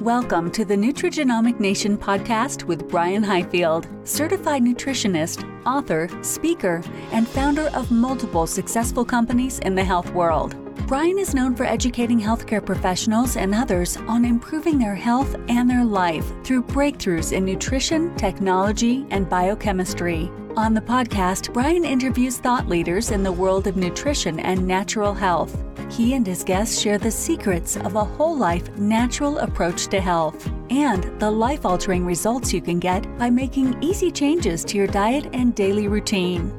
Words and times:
Welcome 0.00 0.50
to 0.50 0.66
the 0.66 0.74
Nutrigenomic 0.74 1.58
Nation 1.58 1.96
podcast 1.96 2.64
with 2.64 2.86
Brian 2.86 3.22
Highfield, 3.22 3.88
certified 4.04 4.60
nutritionist, 4.60 5.42
author, 5.64 6.10
speaker, 6.22 6.82
and 7.12 7.26
founder 7.26 7.68
of 7.68 7.90
multiple 7.90 8.46
successful 8.46 9.06
companies 9.06 9.58
in 9.60 9.74
the 9.74 9.82
health 9.82 10.10
world. 10.10 10.65
Brian 10.86 11.18
is 11.18 11.34
known 11.34 11.52
for 11.56 11.64
educating 11.64 12.20
healthcare 12.20 12.64
professionals 12.64 13.36
and 13.36 13.52
others 13.52 13.96
on 14.06 14.24
improving 14.24 14.78
their 14.78 14.94
health 14.94 15.34
and 15.48 15.68
their 15.68 15.84
life 15.84 16.24
through 16.44 16.62
breakthroughs 16.62 17.32
in 17.32 17.44
nutrition, 17.44 18.14
technology, 18.14 19.04
and 19.10 19.28
biochemistry. 19.28 20.30
On 20.56 20.74
the 20.74 20.80
podcast, 20.80 21.52
Brian 21.52 21.84
interviews 21.84 22.36
thought 22.36 22.68
leaders 22.68 23.10
in 23.10 23.24
the 23.24 23.32
world 23.32 23.66
of 23.66 23.76
nutrition 23.76 24.38
and 24.38 24.64
natural 24.64 25.12
health. 25.12 25.60
He 25.90 26.14
and 26.14 26.24
his 26.24 26.44
guests 26.44 26.80
share 26.80 26.98
the 26.98 27.10
secrets 27.10 27.76
of 27.76 27.96
a 27.96 28.04
whole 28.04 28.36
life 28.36 28.70
natural 28.78 29.38
approach 29.38 29.88
to 29.88 30.00
health 30.00 30.48
and 30.70 31.02
the 31.18 31.30
life 31.30 31.66
altering 31.66 32.06
results 32.06 32.52
you 32.52 32.60
can 32.60 32.78
get 32.78 33.02
by 33.18 33.28
making 33.28 33.82
easy 33.82 34.12
changes 34.12 34.64
to 34.66 34.76
your 34.76 34.86
diet 34.86 35.28
and 35.32 35.52
daily 35.56 35.88
routine. 35.88 36.52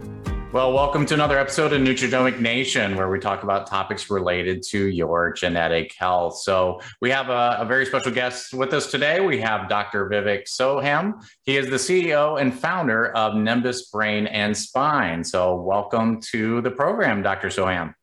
Well, 0.54 0.72
welcome 0.72 1.06
to 1.08 1.14
another 1.14 1.38
episode 1.38 1.74
of 1.74 1.82
Nutrigenomic 1.82 2.40
Nation, 2.40 2.96
where 2.96 3.10
we 3.10 3.20
talk 3.20 3.44
about 3.44 3.68
topics 3.68 4.10
related 4.10 4.64
to 4.70 4.88
your 4.88 5.34
genetic 5.34 5.94
health. 6.00 6.38
So, 6.38 6.80
we 7.02 7.10
have 7.10 7.28
a, 7.28 7.58
a, 7.60 7.66
very 7.66 7.86
special 7.86 8.14
guest 8.14 8.54
with 8.54 8.74
us 8.74 8.90
today. 8.90 9.20
We 9.20 9.42
have 9.42 9.68
Dr. 9.68 10.10
Vivek 10.10 10.44
Soham. 10.48 11.22
He 11.44 11.58
is 11.58 11.68
the 11.70 11.76
CEO 11.76 12.40
and 12.40 12.58
founder 12.58 13.10
of 13.10 13.36
Nimbus 13.36 13.90
Brain 13.90 14.26
and 14.26 14.56
Spine. 14.56 15.26
So, 15.26 15.62
welcome 15.62 16.22
to 16.32 16.62
the 16.62 16.72
program, 16.72 17.22
Dr. 17.22 17.50
Soham. 17.50 17.94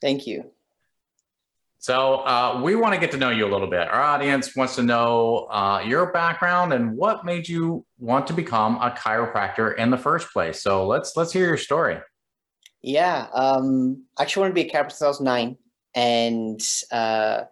Thank 0.00 0.26
you. 0.26 0.50
So 1.82 2.18
uh, 2.18 2.60
we 2.62 2.76
want 2.76 2.94
to 2.94 3.00
get 3.00 3.10
to 3.10 3.16
know 3.16 3.30
you 3.30 3.44
a 3.44 3.50
little 3.50 3.66
bit. 3.66 3.88
Our 3.88 4.00
audience 4.00 4.54
wants 4.54 4.76
to 4.76 4.84
know 4.84 5.48
uh, 5.50 5.82
your 5.84 6.12
background 6.12 6.72
and 6.72 6.96
what 6.96 7.24
made 7.24 7.48
you 7.48 7.84
want 7.98 8.28
to 8.28 8.32
become 8.32 8.76
a 8.76 8.92
chiropractor 8.92 9.76
in 9.76 9.90
the 9.90 9.98
first 9.98 10.32
place. 10.32 10.62
So 10.62 10.86
let's 10.86 11.16
let's 11.16 11.32
hear 11.32 11.44
your 11.44 11.56
story. 11.56 11.98
Yeah, 12.82 13.26
um, 13.34 14.04
I 14.16 14.22
actually 14.22 14.42
wanted 14.42 14.54
to 14.54 14.62
be 14.62 14.68
a 14.68 14.72
chiropractor 14.72 14.90
since 14.90 15.02
I 15.02 15.08
was 15.08 15.20
nine, 15.20 15.56
and 15.92 16.60
uh, 16.92 17.42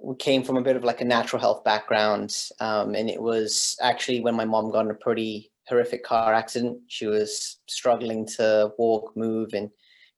we 0.00 0.14
came 0.14 0.44
from 0.44 0.56
a 0.56 0.62
bit 0.62 0.76
of 0.76 0.84
like 0.84 1.00
a 1.00 1.04
natural 1.04 1.40
health 1.40 1.64
background. 1.64 2.36
Um, 2.60 2.94
and 2.94 3.10
it 3.10 3.20
was 3.20 3.76
actually 3.82 4.20
when 4.20 4.36
my 4.36 4.44
mom 4.44 4.70
got 4.70 4.84
in 4.84 4.92
a 4.92 4.94
pretty 4.94 5.50
horrific 5.68 6.04
car 6.04 6.34
accident. 6.34 6.78
She 6.86 7.06
was 7.06 7.58
struggling 7.66 8.26
to 8.36 8.70
walk, 8.78 9.16
move, 9.16 9.54
and 9.54 9.70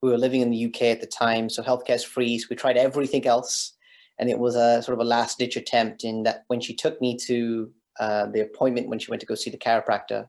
we 0.02 0.10
were 0.10 0.18
living 0.18 0.40
in 0.40 0.50
the 0.50 0.66
UK 0.66 0.82
at 0.82 1.00
the 1.00 1.06
time, 1.06 1.48
so 1.48 1.62
healthcare 1.62 1.94
is 1.94 2.04
free. 2.04 2.38
So 2.38 2.48
we 2.50 2.56
tried 2.56 2.76
everything 2.76 3.26
else, 3.26 3.74
and 4.18 4.28
it 4.28 4.38
was 4.38 4.56
a 4.56 4.82
sort 4.82 4.98
of 4.98 5.04
a 5.04 5.08
last 5.08 5.38
ditch 5.38 5.56
attempt. 5.56 6.04
In 6.04 6.24
that, 6.24 6.44
when 6.48 6.60
she 6.60 6.74
took 6.74 7.00
me 7.00 7.16
to 7.18 7.70
uh, 8.00 8.26
the 8.26 8.40
appointment 8.40 8.88
when 8.88 8.98
she 8.98 9.10
went 9.10 9.20
to 9.20 9.26
go 9.26 9.34
see 9.34 9.50
the 9.50 9.58
chiropractor, 9.58 10.26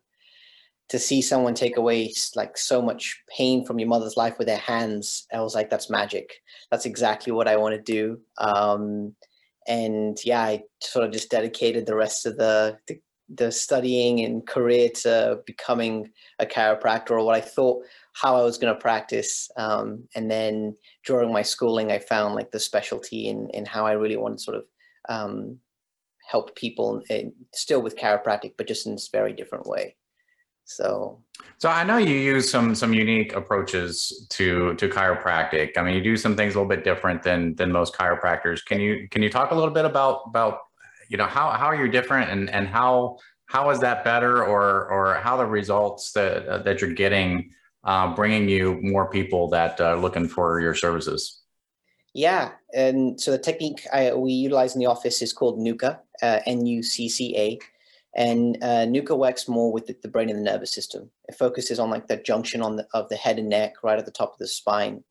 to 0.89 0.99
see 0.99 1.21
someone 1.21 1.55
take 1.55 1.77
away 1.77 2.13
like 2.35 2.57
so 2.57 2.81
much 2.81 3.21
pain 3.35 3.65
from 3.65 3.79
your 3.79 3.89
mother's 3.89 4.17
life 4.17 4.37
with 4.37 4.47
their 4.47 4.57
hands, 4.57 5.25
I 5.33 5.41
was 5.41 5.55
like, 5.55 5.69
that's 5.69 5.89
magic. 5.89 6.35
That's 6.69 6.85
exactly 6.85 7.33
what 7.33 7.47
I 7.47 7.57
want 7.57 7.73
to 7.73 7.81
do. 7.81 8.19
Um, 8.37 9.15
and 9.67 10.17
yeah, 10.23 10.41
I 10.41 10.63
sort 10.81 11.05
of 11.05 11.11
just 11.11 11.31
dedicated 11.31 11.85
the 11.85 11.95
rest 11.95 12.25
of 12.25 12.37
the, 12.37 12.77
the 12.87 12.99
the 13.29 13.51
studying 13.51 14.19
and 14.19 14.45
career 14.45 14.89
to 14.89 15.39
becoming 15.45 16.11
a 16.39 16.45
chiropractor 16.45 17.11
or 17.11 17.23
what 17.23 17.35
I 17.35 17.41
thought 17.41 17.83
how 18.13 18.35
I 18.35 18.43
was 18.43 18.57
going 18.57 18.73
to 18.73 18.79
practice. 18.79 19.49
Um, 19.57 20.07
and 20.15 20.29
then 20.29 20.75
during 21.05 21.33
my 21.33 21.41
schooling, 21.41 21.91
I 21.91 21.99
found 21.99 22.35
like 22.35 22.51
the 22.51 22.59
specialty 22.59 23.27
in, 23.27 23.49
in 23.49 23.65
how 23.65 23.85
I 23.85 23.93
really 23.93 24.17
want 24.17 24.37
to 24.37 24.43
sort 24.43 24.57
of 24.57 24.65
um, 25.09 25.57
help 26.29 26.55
people 26.55 27.01
in, 27.09 27.33
still 27.53 27.81
with 27.81 27.97
chiropractic, 27.97 28.53
but 28.57 28.67
just 28.67 28.85
in 28.85 28.93
this 28.93 29.09
very 29.11 29.33
different 29.33 29.65
way. 29.65 29.95
So, 30.65 31.21
so 31.57 31.67
I 31.69 31.83
know 31.83 31.97
you 31.97 32.15
use 32.15 32.49
some 32.49 32.73
some 32.73 32.93
unique 32.93 33.33
approaches 33.33 34.27
to 34.29 34.73
to 34.75 34.87
chiropractic. 34.87 35.77
I 35.77 35.83
mean, 35.83 35.93
you 35.93 36.01
do 36.01 36.15
some 36.15 36.37
things 36.37 36.55
a 36.55 36.57
little 36.57 36.69
bit 36.69 36.85
different 36.85 37.21
than 37.21 37.53
than 37.55 37.69
most 37.69 37.93
chiropractors. 37.93 38.63
Can 38.63 38.79
you 38.79 39.09
can 39.09 39.21
you 39.21 39.29
talk 39.29 39.51
a 39.51 39.55
little 39.55 39.73
bit 39.73 39.83
about 39.83 40.21
about 40.27 40.59
you 41.09 41.17
know 41.17 41.25
how 41.25 41.49
how 41.51 41.73
you're 41.73 41.89
different 41.89 42.31
and 42.31 42.49
and 42.49 42.65
how 42.67 43.17
how 43.47 43.69
is 43.71 43.79
that 43.81 44.05
better 44.05 44.43
or 44.43 44.87
or 44.87 45.15
how 45.15 45.35
the 45.35 45.45
results 45.45 46.13
that 46.13 46.47
uh, 46.47 46.59
that 46.59 46.79
you're 46.79 46.93
getting 46.93 47.51
uh, 47.83 48.13
bringing 48.15 48.47
you 48.49 48.79
more 48.81 49.09
people 49.09 49.49
that 49.49 49.79
are 49.81 49.97
looking 49.97 50.27
for 50.27 50.59
your 50.59 50.73
services? 50.73 51.41
Yeah, 52.13 52.51
and 52.73 53.19
so 53.19 53.31
the 53.31 53.39
technique 53.39 53.85
I, 53.91 54.13
we 54.13 54.33
utilize 54.33 54.75
in 54.75 54.79
the 54.79 54.85
office 54.85 55.21
is 55.21 55.33
called 55.33 55.59
NUCCA, 55.59 55.99
uh, 56.21 56.39
N-U-C-C-A, 56.45 57.59
and 58.15 58.57
uh, 58.61 58.85
NUCCA 58.85 59.17
works 59.17 59.47
more 59.47 59.71
with 59.71 59.87
the, 59.87 59.95
the, 60.03 60.07
brain 60.07 60.29
and 60.29 60.37
the 60.37 60.43
nervous 60.43 60.71
system. 60.71 61.09
It 61.27 61.35
focuses 61.35 61.79
on 61.79 61.89
like 61.89 62.07
the 62.07 62.17
junction 62.17 62.61
on 62.61 62.75
the, 62.75 62.87
of 62.93 63.09
the 63.09 63.15
head 63.15 63.39
and 63.39 63.49
neck, 63.49 63.83
right 63.83 63.97
at 63.97 64.05
the 64.05 64.11
top 64.11 64.33
of 64.33 64.37
the 64.37 64.47
spine. 64.47 65.03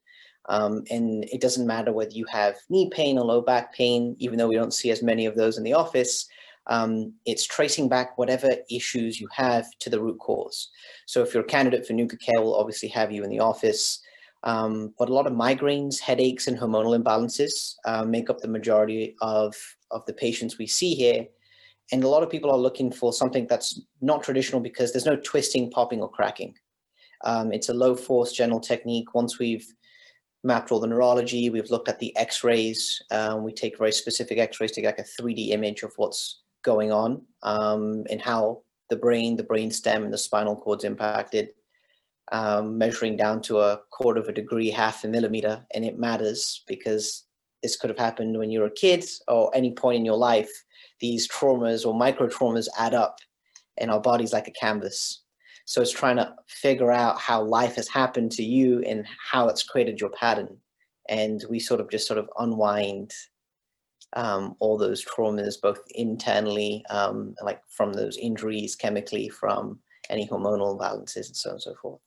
Um, 0.49 0.85
and 0.91 1.25
it 1.25 1.41
doesn't 1.41 1.67
matter 1.67 1.93
whether 1.93 2.13
you 2.13 2.27
have 2.27 2.57
knee 2.69 2.89
pain 2.91 3.19
or 3.19 3.25
low 3.25 3.41
back 3.41 3.75
pain, 3.75 4.15
even 4.19 4.39
though 4.39 4.49
we 4.49 4.55
don't 4.55 4.75
see 4.75 4.91
as 4.91 5.03
many 5.03 5.27
of 5.27 5.35
those 5.35 5.59
in 5.59 5.65
the 5.65 5.75
office 5.75 6.29
um, 6.69 7.15
it's 7.27 7.47
tracing 7.47 7.89
back 7.89 8.17
whatever 8.17 8.51
issues 8.71 9.21
you 9.21 9.29
have 9.33 9.67
to 9.81 9.91
the 9.91 10.01
root 10.01 10.19
cause. 10.19 10.71
So 11.07 11.23
if 11.23 11.35
you're 11.35 11.43
a 11.43 11.47
candidate 11.47 11.87
for 11.87 11.93
NUCCA 11.93 12.21
Care, 12.21 12.41
we'll 12.41 12.55
obviously 12.55 12.89
have 12.91 13.11
you 13.11 13.25
in 13.25 13.31
the 13.31 13.41
office. 13.41 14.01
Um, 14.45 14.93
but 14.99 15.09
a 15.09 15.15
lot 15.15 15.27
of 15.27 15.33
migraines, 15.33 16.01
headaches, 16.01 16.49
and 16.49 16.59
hormonal 16.59 17.01
imbalances 17.01 17.75
uh, 17.85 18.05
make 18.05 18.29
up 18.31 18.41
the 18.41 18.49
majority 18.49 19.15
of, 19.21 19.55
of 19.91 20.05
the 20.07 20.13
patients 20.13 20.59
we 20.59 20.67
see 20.67 20.95
here. 20.95 21.27
And 21.91 22.05
a 22.05 22.09
lot 22.09 22.23
of 22.23 22.31
people 22.31 22.51
are 22.51 22.59
looking 22.59 22.91
for 22.91 23.13
something 23.13 23.47
that's 23.47 23.81
not 24.01 24.23
traditional 24.23 24.61
because 24.61 24.93
there's 24.93 25.07
no 25.07 25.17
twisting, 25.17 25.71
popping, 25.71 26.01
or 26.01 26.11
cracking. 26.11 26.55
Um, 27.25 27.53
it's 27.53 27.69
a 27.69 27.75
low 27.75 27.95
force 27.95 28.33
general 28.33 28.61
technique. 28.61 29.15
Once 29.15 29.39
we've 29.39 29.67
mapped 30.43 30.73
all 30.73 30.81
the 30.81 30.87
neurology, 30.87 31.51
we've 31.51 31.71
looked 31.71 31.89
at 31.89 32.01
the 32.01 32.17
x-rays. 32.17 33.01
Um, 33.11 33.45
we 33.45 33.53
take 33.53 33.79
very 33.79 33.93
specific 33.93 34.39
x-rays 34.39 34.73
to 34.73 34.81
get 34.81 34.99
like 34.99 35.07
a 35.07 35.23
3D 35.23 35.51
image 35.51 35.83
of 35.83 35.93
what's 35.97 36.42
going 36.63 36.93
on 36.93 37.23
um, 37.43 38.05
and 38.11 38.21
how 38.21 38.63
the 38.91 38.97
brain, 38.97 39.37
the 39.37 39.43
brain 39.43 39.71
stem, 39.71 40.05
and 40.05 40.13
the 40.13 40.19
spinal 40.19 40.57
cord's 40.57 40.85
impacted, 40.85 41.51
um, 42.31 42.79
measuring 42.79 43.17
down 43.17 43.41
to 43.43 43.59
a 43.59 43.81
quarter 43.91 44.21
of 44.21 44.29
a 44.29 44.33
degree, 44.33 44.71
half 44.71 45.05
a 45.05 45.09
millimeter, 45.09 45.65
and 45.75 45.85
it 45.85 45.99
matters 45.99 46.63
because 46.67 47.25
this 47.63 47.77
could 47.77 47.91
have 47.91 47.99
happened 47.99 48.39
when 48.39 48.51
you 48.51 48.61
were 48.61 48.67
a 48.67 48.71
kid 48.71 49.05
or 49.29 49.51
any 49.55 49.73
point 49.73 49.97
in 49.97 50.05
your 50.05 50.17
life. 50.17 50.51
These 51.01 51.29
traumas 51.29 51.87
or 51.87 51.95
micro 51.95 52.29
traumas 52.29 52.69
add 52.79 52.95
up, 52.95 53.19
and 53.79 53.91
our 53.91 54.01
body's 54.01 54.33
like 54.33 54.49
a 54.49 54.53
canvas. 54.53 55.23
So 55.65 55.81
it's 55.81 55.91
trying 55.91 56.17
to 56.17 56.35
figure 56.49 56.91
out 56.91 57.19
how 57.21 57.43
life 57.43 57.77
has 57.77 57.89
happened 57.89 58.33
to 58.33 58.43
you 58.43 58.81
and 58.81 59.07
how 59.31 59.49
it's 59.49 59.63
created 59.63 60.01
your 60.01 60.11
pattern. 60.11 60.57
And 61.09 61.43
we 61.49 61.61
sort 61.61 61.81
of 61.81 61.91
just 61.91 62.07
sort 62.07 62.19
of 62.19 62.29
unwind 62.39 63.13
um, 64.15 64.57
all 64.61 64.77
those 64.77 65.05
traumas, 65.05 65.61
both 65.61 65.81
internally, 65.95 66.85
um, 66.91 67.35
like 67.43 67.61
from 67.69 67.93
those 67.93 68.17
injuries, 68.17 68.77
chemically, 68.77 69.29
from 69.29 69.79
any 70.11 70.27
hormonal 70.29 70.79
imbalances, 70.79 71.29
and 71.29 71.37
so 71.37 71.51
on 71.51 71.55
and 71.55 71.63
so 71.63 71.75
forth. 71.81 72.01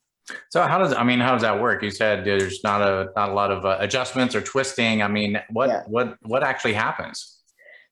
So 0.50 0.62
how 0.62 0.78
does 0.78 0.92
I 0.92 1.04
mean 1.04 1.20
how 1.20 1.32
does 1.32 1.42
that 1.42 1.60
work? 1.60 1.82
You 1.82 1.90
said 1.90 2.24
there's 2.24 2.62
not 2.64 2.82
a 2.82 3.10
not 3.14 3.30
a 3.30 3.32
lot 3.32 3.50
of 3.50 3.64
uh, 3.64 3.76
adjustments 3.80 4.34
or 4.34 4.40
twisting. 4.40 5.02
I 5.02 5.08
mean, 5.08 5.40
what 5.50 5.68
yeah. 5.68 5.82
what 5.86 6.16
what 6.22 6.42
actually 6.42 6.74
happens? 6.74 7.40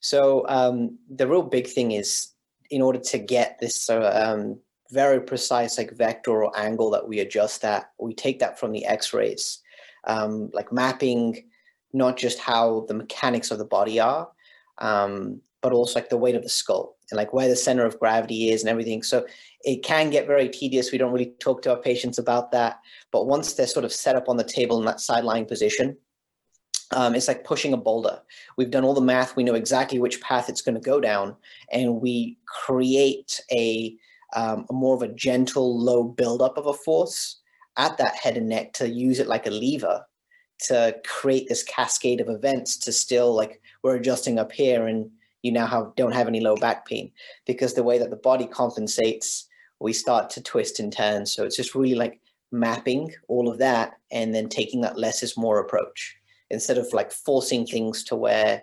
So 0.00 0.44
um, 0.48 0.98
the 1.08 1.26
real 1.26 1.42
big 1.42 1.66
thing 1.66 1.92
is 1.92 2.32
in 2.70 2.82
order 2.82 2.98
to 2.98 3.18
get 3.18 3.58
this 3.60 3.88
um, 3.88 4.58
very 4.90 5.20
precise 5.20 5.78
like 5.78 5.92
vector 5.92 6.44
or 6.44 6.58
angle 6.58 6.90
that 6.90 7.08
we 7.08 7.20
adjust 7.20 7.64
at, 7.64 7.90
we 7.98 8.14
take 8.14 8.38
that 8.40 8.58
from 8.58 8.72
the 8.72 8.84
X-rays, 8.84 9.60
um, 10.06 10.50
like 10.52 10.72
mapping 10.72 11.44
not 11.94 12.16
just 12.16 12.38
how 12.38 12.84
the 12.88 12.94
mechanics 12.94 13.50
of 13.50 13.58
the 13.58 13.64
body 13.64 14.00
are, 14.00 14.28
um, 14.78 15.40
but 15.62 15.72
also 15.72 15.94
like 15.94 16.10
the 16.10 16.16
weight 16.16 16.34
of 16.34 16.42
the 16.42 16.48
skull 16.48 16.96
and 17.10 17.16
like 17.16 17.32
where 17.32 17.48
the 17.48 17.56
center 17.56 17.86
of 17.86 17.98
gravity 17.98 18.50
is 18.50 18.62
and 18.62 18.68
everything. 18.68 19.02
So 19.02 19.26
it 19.62 19.82
can 19.82 20.10
get 20.10 20.26
very 20.26 20.48
tedious. 20.48 20.92
We 20.92 20.98
don't 20.98 21.12
really 21.12 21.32
talk 21.38 21.62
to 21.62 21.70
our 21.70 21.80
patients 21.80 22.18
about 22.18 22.50
that. 22.52 22.80
But 23.12 23.26
once 23.26 23.54
they're 23.54 23.66
sort 23.66 23.84
of 23.84 23.92
set 23.92 24.16
up 24.16 24.28
on 24.28 24.36
the 24.36 24.44
table 24.44 24.78
in 24.78 24.84
that 24.86 25.00
side 25.00 25.24
lying 25.24 25.46
position, 25.46 25.96
um, 26.90 27.14
it's 27.14 27.28
like 27.28 27.44
pushing 27.44 27.72
a 27.72 27.78
boulder. 27.78 28.20
We've 28.58 28.70
done 28.70 28.84
all 28.84 28.94
the 28.94 29.00
math. 29.00 29.36
We 29.36 29.44
know 29.44 29.54
exactly 29.54 29.98
which 29.98 30.20
path 30.20 30.48
it's 30.48 30.62
going 30.62 30.74
to 30.74 30.80
go 30.80 31.00
down, 31.00 31.34
and 31.72 32.00
we 32.00 32.36
create 32.46 33.40
a, 33.50 33.96
um, 34.36 34.66
a 34.68 34.72
more 34.72 34.94
of 34.94 35.02
a 35.02 35.08
gentle, 35.08 35.78
low 35.78 36.04
buildup 36.04 36.58
of 36.58 36.66
a 36.66 36.72
force 36.74 37.40
at 37.76 37.96
that 37.98 38.16
head 38.16 38.36
and 38.36 38.48
neck 38.48 38.72
to 38.74 38.88
use 38.88 39.18
it 39.18 39.26
like 39.26 39.46
a 39.46 39.50
lever 39.50 40.04
to 40.60 40.96
create 41.04 41.48
this 41.48 41.62
cascade 41.62 42.20
of 42.20 42.28
events 42.28 42.76
to 42.78 42.92
still 42.92 43.34
like 43.34 43.60
we're 43.82 43.96
adjusting 43.96 44.38
up 44.38 44.52
here 44.52 44.86
and 44.86 45.10
you 45.42 45.52
now 45.52 45.66
have 45.66 45.94
don't 45.96 46.14
have 46.14 46.28
any 46.28 46.40
low 46.40 46.56
back 46.56 46.86
pain. 46.86 47.10
Because 47.46 47.74
the 47.74 47.82
way 47.82 47.98
that 47.98 48.10
the 48.10 48.16
body 48.16 48.46
compensates 48.46 49.46
we 49.80 49.92
start 49.92 50.30
to 50.30 50.42
twist 50.42 50.80
and 50.80 50.92
turn. 50.92 51.26
So 51.26 51.44
it's 51.44 51.56
just 51.56 51.74
really 51.74 51.94
like 51.94 52.20
mapping 52.52 53.12
all 53.28 53.48
of 53.48 53.58
that 53.58 53.94
and 54.10 54.34
then 54.34 54.48
taking 54.48 54.80
that 54.82 54.98
less 54.98 55.22
is 55.22 55.36
more 55.36 55.58
approach 55.58 56.16
instead 56.50 56.78
of 56.78 56.86
like 56.92 57.12
forcing 57.12 57.66
things 57.66 58.04
to 58.04 58.16
where 58.16 58.62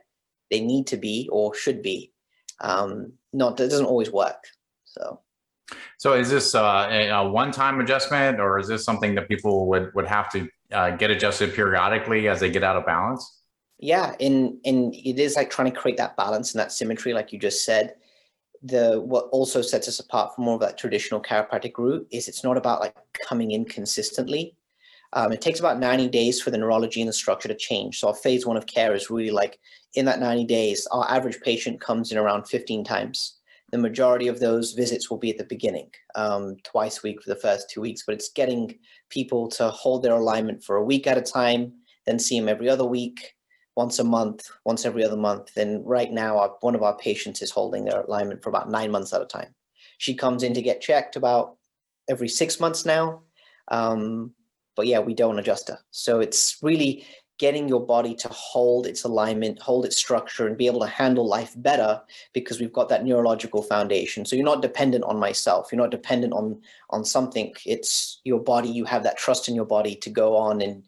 they 0.49 0.61
need 0.61 0.87
to 0.87 0.97
be 0.97 1.29
or 1.31 1.53
should 1.53 1.81
be. 1.81 2.11
Um 2.61 3.13
not 3.33 3.57
that 3.57 3.69
doesn't 3.69 3.85
always 3.85 4.11
work 4.11 4.43
so. 4.85 5.19
So 5.97 6.13
is 6.13 6.29
this 6.29 6.53
uh, 6.53 6.87
a 6.91 7.29
one-time 7.29 7.79
adjustment 7.79 8.39
or 8.39 8.59
is 8.59 8.67
this 8.67 8.83
something 8.83 9.15
that 9.15 9.29
people 9.29 9.67
would 9.67 9.93
would 9.93 10.07
have 10.07 10.31
to 10.31 10.49
uh, 10.71 10.91
get 10.91 11.11
adjusted 11.11 11.53
periodically 11.53 12.27
as 12.27 12.39
they 12.39 12.49
get 12.49 12.63
out 12.63 12.75
of 12.75 12.85
balance 12.85 13.39
yeah 13.79 14.15
and 14.19 14.57
and 14.65 14.93
it 14.95 15.19
is 15.19 15.35
like 15.35 15.49
trying 15.49 15.71
to 15.71 15.77
create 15.77 15.97
that 15.97 16.15
balance 16.17 16.53
and 16.53 16.59
that 16.59 16.71
symmetry 16.71 17.13
like 17.13 17.33
you 17.33 17.39
just 17.39 17.65
said 17.65 17.95
the 18.63 19.01
what 19.01 19.25
also 19.31 19.61
sets 19.61 19.87
us 19.87 19.99
apart 19.99 20.35
from 20.35 20.45
more 20.45 20.55
of 20.55 20.61
that 20.61 20.77
traditional 20.77 21.21
chiropractic 21.21 21.77
route 21.77 22.07
is 22.11 22.27
it's 22.27 22.43
not 22.43 22.57
about 22.57 22.79
like 22.79 22.95
coming 23.27 23.51
in 23.51 23.65
consistently 23.65 24.55
um, 25.13 25.31
it 25.31 25.41
takes 25.41 25.59
about 25.59 25.79
90 25.79 26.07
days 26.09 26.41
for 26.41 26.51
the 26.51 26.57
neurology 26.57 27.01
and 27.01 27.09
the 27.09 27.13
structure 27.13 27.49
to 27.49 27.55
change. 27.55 27.99
So 27.99 28.07
our 28.07 28.13
phase 28.13 28.45
one 28.45 28.57
of 28.57 28.65
care 28.65 28.95
is 28.95 29.09
really 29.09 29.31
like 29.31 29.59
in 29.95 30.05
that 30.05 30.19
90 30.19 30.45
days, 30.45 30.87
our 30.91 31.09
average 31.09 31.41
patient 31.41 31.81
comes 31.81 32.11
in 32.11 32.17
around 32.17 32.47
15 32.47 32.83
times. 32.83 33.37
The 33.71 33.77
majority 33.77 34.27
of 34.27 34.39
those 34.39 34.73
visits 34.73 35.09
will 35.09 35.17
be 35.17 35.29
at 35.29 35.37
the 35.37 35.45
beginning, 35.45 35.89
um, 36.15 36.57
twice 36.63 36.97
a 36.97 37.01
week 37.03 37.21
for 37.23 37.29
the 37.29 37.39
first 37.39 37.69
two 37.69 37.81
weeks, 37.81 38.03
but 38.05 38.13
it's 38.13 38.29
getting 38.29 38.77
people 39.09 39.47
to 39.49 39.69
hold 39.69 40.03
their 40.03 40.13
alignment 40.13 40.63
for 40.63 40.75
a 40.75 40.83
week 40.83 41.07
at 41.07 41.17
a 41.17 41.21
time, 41.21 41.73
then 42.05 42.19
see 42.19 42.39
them 42.39 42.49
every 42.49 42.69
other 42.69 42.85
week, 42.85 43.33
once 43.75 43.99
a 43.99 44.03
month, 44.03 44.49
once 44.65 44.85
every 44.85 45.03
other 45.03 45.15
month. 45.15 45.55
And 45.55 45.85
right 45.87 46.11
now, 46.11 46.37
our, 46.37 46.55
one 46.59 46.75
of 46.75 46.83
our 46.83 46.97
patients 46.97 47.41
is 47.41 47.51
holding 47.51 47.85
their 47.85 48.01
alignment 48.01 48.43
for 48.43 48.49
about 48.49 48.69
nine 48.69 48.91
months 48.91 49.13
at 49.13 49.21
a 49.21 49.25
time. 49.25 49.55
She 49.97 50.13
comes 50.13 50.43
in 50.43 50.53
to 50.53 50.61
get 50.61 50.81
checked 50.81 51.15
about 51.15 51.57
every 52.09 52.27
six 52.27 52.59
months 52.59 52.85
now. 52.85 53.21
Um, 53.69 54.33
but 54.75 54.87
yeah, 54.87 54.99
we 54.99 55.13
don't 55.13 55.39
adjust 55.39 55.69
her. 55.69 55.79
So 55.91 56.19
it's 56.19 56.57
really 56.61 57.05
getting 57.41 57.67
your 57.67 57.83
body 57.83 58.13
to 58.13 58.27
hold 58.29 58.85
its 58.85 59.03
alignment, 59.03 59.59
hold 59.59 59.83
its 59.83 59.97
structure, 59.97 60.45
and 60.45 60.55
be 60.55 60.67
able 60.67 60.79
to 60.79 60.85
handle 60.85 61.27
life 61.27 61.53
better 61.57 61.99
because 62.33 62.59
we've 62.59 62.71
got 62.71 62.87
that 62.87 63.03
neurological 63.03 63.63
foundation. 63.63 64.23
So 64.25 64.35
you're 64.35 64.45
not 64.45 64.61
dependent 64.61 65.03
on 65.05 65.17
myself. 65.17 65.69
You're 65.71 65.81
not 65.81 65.89
dependent 65.89 66.33
on 66.33 66.61
on 66.91 67.03
something. 67.03 67.51
It's 67.65 68.21
your 68.25 68.39
body. 68.39 68.69
You 68.69 68.85
have 68.85 69.01
that 69.03 69.17
trust 69.17 69.49
in 69.49 69.55
your 69.55 69.65
body 69.65 69.95
to 69.95 70.09
go 70.11 70.37
on 70.37 70.61
and 70.61 70.83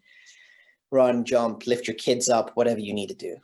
run, 0.92 1.24
jump, 1.24 1.66
lift 1.66 1.88
your 1.88 1.96
kids 1.96 2.28
up, 2.28 2.52
whatever 2.54 2.78
you 2.78 2.94
need 2.94 3.08
to 3.08 3.16
do. 3.16 3.36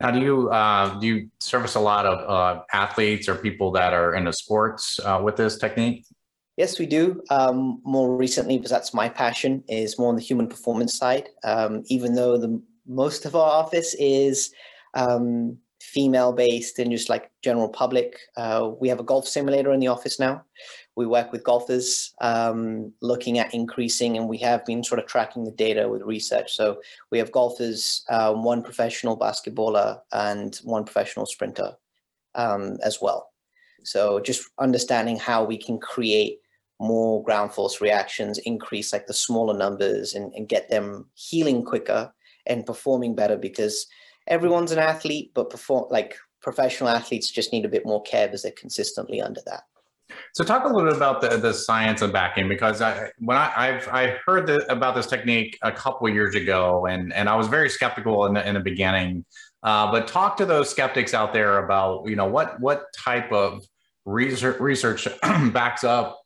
Now, 0.00 0.10
do 0.10 0.20
you 0.20 0.48
uh, 0.48 0.98
do 0.98 1.06
you 1.06 1.30
service 1.40 1.74
a 1.74 1.80
lot 1.80 2.06
of 2.06 2.18
uh, 2.26 2.62
athletes 2.72 3.28
or 3.28 3.34
people 3.34 3.70
that 3.72 3.92
are 3.92 4.14
into 4.14 4.32
sports 4.32 4.98
uh, 5.04 5.20
with 5.22 5.36
this 5.36 5.58
technique? 5.58 6.06
Yes, 6.60 6.78
we 6.78 6.84
do. 6.84 7.22
Um, 7.30 7.80
more 7.84 8.14
recently, 8.18 8.58
because 8.58 8.70
that's 8.70 8.92
my 8.92 9.08
passion, 9.08 9.64
is 9.66 9.98
more 9.98 10.10
on 10.10 10.16
the 10.16 10.20
human 10.20 10.46
performance 10.46 10.92
side. 10.92 11.30
Um, 11.42 11.84
even 11.86 12.14
though 12.14 12.36
the 12.36 12.60
most 12.86 13.24
of 13.24 13.34
our 13.34 13.50
office 13.50 13.96
is 13.98 14.52
um, 14.92 15.56
female 15.80 16.34
based 16.34 16.78
and 16.78 16.90
just 16.90 17.08
like 17.08 17.30
general 17.40 17.70
public, 17.70 18.18
uh, 18.36 18.72
we 18.78 18.90
have 18.90 19.00
a 19.00 19.02
golf 19.02 19.26
simulator 19.26 19.72
in 19.72 19.80
the 19.80 19.86
office 19.86 20.18
now. 20.20 20.44
We 20.96 21.06
work 21.06 21.32
with 21.32 21.44
golfers 21.44 22.12
um, 22.20 22.92
looking 23.00 23.38
at 23.38 23.54
increasing, 23.54 24.18
and 24.18 24.28
we 24.28 24.36
have 24.40 24.62
been 24.66 24.84
sort 24.84 24.98
of 25.00 25.06
tracking 25.06 25.44
the 25.44 25.52
data 25.52 25.88
with 25.88 26.02
research. 26.02 26.52
So 26.52 26.82
we 27.10 27.16
have 27.16 27.32
golfers, 27.32 28.04
uh, 28.10 28.34
one 28.34 28.62
professional 28.62 29.16
basketballer, 29.16 29.98
and 30.12 30.54
one 30.62 30.84
professional 30.84 31.24
sprinter 31.24 31.72
um, 32.34 32.76
as 32.84 33.00
well. 33.00 33.30
So 33.82 34.20
just 34.20 34.46
understanding 34.58 35.16
how 35.16 35.42
we 35.42 35.56
can 35.56 35.78
create 35.78 36.40
more 36.80 37.22
ground 37.22 37.52
force 37.52 37.80
reactions, 37.80 38.38
increase 38.38 38.92
like 38.92 39.06
the 39.06 39.14
smaller 39.14 39.56
numbers 39.56 40.14
and, 40.14 40.32
and 40.34 40.48
get 40.48 40.70
them 40.70 41.06
healing 41.14 41.62
quicker 41.62 42.12
and 42.46 42.64
performing 42.64 43.14
better 43.14 43.36
because 43.36 43.86
everyone's 44.26 44.72
an 44.72 44.78
athlete, 44.78 45.30
but 45.34 45.50
perform 45.50 45.84
like 45.90 46.16
professional 46.40 46.88
athletes 46.88 47.30
just 47.30 47.52
need 47.52 47.66
a 47.66 47.68
bit 47.68 47.84
more 47.84 48.02
care 48.02 48.26
because 48.26 48.42
they're 48.42 48.52
consistently 48.52 49.20
under 49.20 49.42
that. 49.44 49.64
So 50.32 50.42
talk 50.42 50.64
a 50.64 50.68
little 50.68 50.84
bit 50.84 50.96
about 50.96 51.20
the, 51.20 51.36
the 51.36 51.52
science 51.52 52.02
of 52.02 52.12
backing 52.12 52.48
because 52.48 52.80
I, 52.80 53.10
when 53.18 53.36
I, 53.36 53.52
I've 53.56 53.88
I 53.88 54.18
heard 54.26 54.46
the, 54.46 54.70
about 54.72 54.94
this 54.96 55.06
technique 55.06 55.58
a 55.62 55.70
couple 55.70 56.08
years 56.08 56.34
ago 56.34 56.86
and 56.86 57.12
and 57.12 57.28
I 57.28 57.36
was 57.36 57.46
very 57.46 57.68
skeptical 57.68 58.26
in 58.26 58.34
the, 58.34 58.48
in 58.48 58.54
the 58.54 58.60
beginning. 58.60 59.24
Uh, 59.62 59.92
but 59.92 60.08
talk 60.08 60.36
to 60.38 60.46
those 60.46 60.70
skeptics 60.70 61.14
out 61.14 61.32
there 61.32 61.64
about 61.64 62.08
you 62.08 62.16
know 62.16 62.26
what 62.26 62.58
what 62.58 62.86
type 62.96 63.30
of 63.30 63.62
research 64.04 64.58
research 64.58 65.06
backs 65.52 65.84
up 65.84 66.19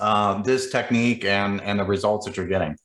uh, 0.00 0.42
this 0.42 0.70
technique 0.70 1.24
and 1.24 1.60
and 1.62 1.78
the 1.78 1.84
results 1.84 2.26
that 2.26 2.36
you're 2.36 2.46
getting? 2.46 2.76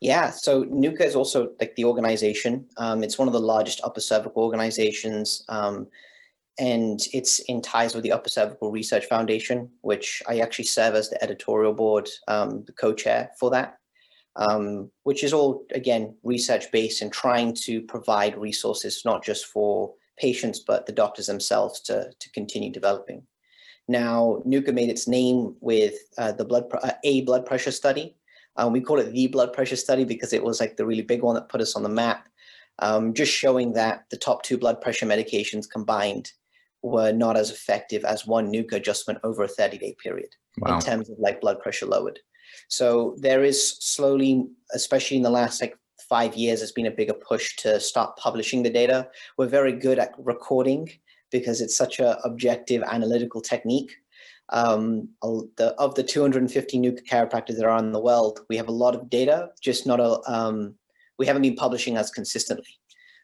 Yeah, 0.00 0.30
so 0.30 0.64
NUCCA 0.64 1.00
is 1.00 1.16
also 1.16 1.50
like 1.60 1.74
the 1.74 1.84
organization. 1.84 2.66
Um, 2.76 3.02
it's 3.02 3.18
one 3.18 3.26
of 3.26 3.34
the 3.34 3.40
largest 3.40 3.80
upper 3.82 4.00
cervical 4.00 4.44
organizations, 4.44 5.44
um, 5.48 5.88
and 6.58 7.00
it's 7.12 7.40
in 7.40 7.62
ties 7.62 7.94
with 7.94 8.04
the 8.04 8.12
Upper 8.12 8.28
Cervical 8.28 8.70
Research 8.70 9.06
Foundation, 9.06 9.68
which 9.80 10.22
I 10.28 10.38
actually 10.38 10.66
serve 10.66 10.94
as 10.94 11.10
the 11.10 11.22
editorial 11.22 11.72
board, 11.72 12.08
um, 12.28 12.64
the 12.64 12.72
co-chair 12.72 13.30
for 13.40 13.50
that, 13.50 13.78
um, 14.36 14.90
which 15.02 15.24
is 15.24 15.32
all 15.32 15.64
again 15.74 16.14
research 16.22 16.70
based 16.70 17.02
and 17.02 17.12
trying 17.12 17.54
to 17.64 17.82
provide 17.82 18.38
resources 18.38 19.02
not 19.04 19.24
just 19.24 19.46
for 19.46 19.94
patients 20.16 20.58
but 20.58 20.84
the 20.84 20.92
doctors 20.92 21.26
themselves 21.26 21.80
to 21.80 22.10
to 22.20 22.30
continue 22.30 22.72
developing. 22.72 23.22
Now, 23.88 24.42
NUCCA 24.46 24.74
made 24.74 24.90
its 24.90 25.08
name 25.08 25.56
with 25.60 25.94
uh, 26.18 26.32
the 26.32 26.44
blood 26.44 26.64
uh, 26.82 26.92
a 27.04 27.22
blood 27.22 27.46
pressure 27.46 27.70
study. 27.70 28.16
Um, 28.56 28.72
we 28.72 28.80
call 28.80 28.98
it 28.98 29.12
the 29.12 29.28
blood 29.28 29.52
pressure 29.52 29.76
study 29.76 30.04
because 30.04 30.32
it 30.32 30.42
was 30.42 30.60
like 30.60 30.76
the 30.76 30.84
really 30.84 31.02
big 31.02 31.22
one 31.22 31.34
that 31.36 31.48
put 31.48 31.60
us 31.60 31.74
on 31.74 31.82
the 31.82 31.88
map. 31.88 32.28
Um, 32.80 33.14
just 33.14 33.32
showing 33.32 33.72
that 33.72 34.04
the 34.10 34.16
top 34.16 34.42
two 34.42 34.58
blood 34.58 34.80
pressure 34.80 35.06
medications 35.06 35.68
combined 35.68 36.32
were 36.82 37.12
not 37.12 37.36
as 37.36 37.50
effective 37.50 38.04
as 38.04 38.26
one 38.26 38.52
NUCCA 38.52 38.74
adjustment 38.74 39.18
over 39.24 39.42
a 39.42 39.48
30-day 39.48 39.96
period 40.02 40.28
wow. 40.58 40.74
in 40.74 40.80
terms 40.80 41.08
of 41.08 41.18
like 41.18 41.40
blood 41.40 41.60
pressure 41.60 41.86
lowered. 41.86 42.20
So 42.68 43.16
there 43.18 43.42
is 43.42 43.78
slowly, 43.78 44.46
especially 44.72 45.16
in 45.16 45.22
the 45.22 45.30
last 45.30 45.60
like 45.60 45.76
five 46.08 46.34
years, 46.36 46.60
there's 46.60 46.72
been 46.72 46.86
a 46.86 46.90
bigger 46.90 47.14
push 47.14 47.56
to 47.56 47.80
start 47.80 48.16
publishing 48.16 48.62
the 48.62 48.70
data. 48.70 49.08
We're 49.36 49.46
very 49.46 49.72
good 49.72 49.98
at 49.98 50.12
recording 50.18 50.90
because 51.30 51.60
it's 51.60 51.76
such 51.76 52.00
a 52.00 52.18
objective 52.24 52.82
analytical 52.82 53.40
technique. 53.40 53.94
Um, 54.50 55.10
the, 55.22 55.74
of 55.78 55.94
the 55.94 56.02
250 56.02 56.78
NUCCA 56.78 57.06
chiropractors 57.06 57.56
that 57.56 57.66
are 57.66 57.78
in 57.78 57.92
the 57.92 58.00
world, 58.00 58.40
we 58.48 58.56
have 58.56 58.68
a 58.68 58.72
lot 58.72 58.94
of 58.94 59.10
data, 59.10 59.50
just 59.60 59.86
not 59.86 60.00
a, 60.00 60.20
um, 60.26 60.74
we 61.18 61.26
haven't 61.26 61.42
been 61.42 61.54
publishing 61.54 61.98
as 61.98 62.10
consistently. 62.10 62.78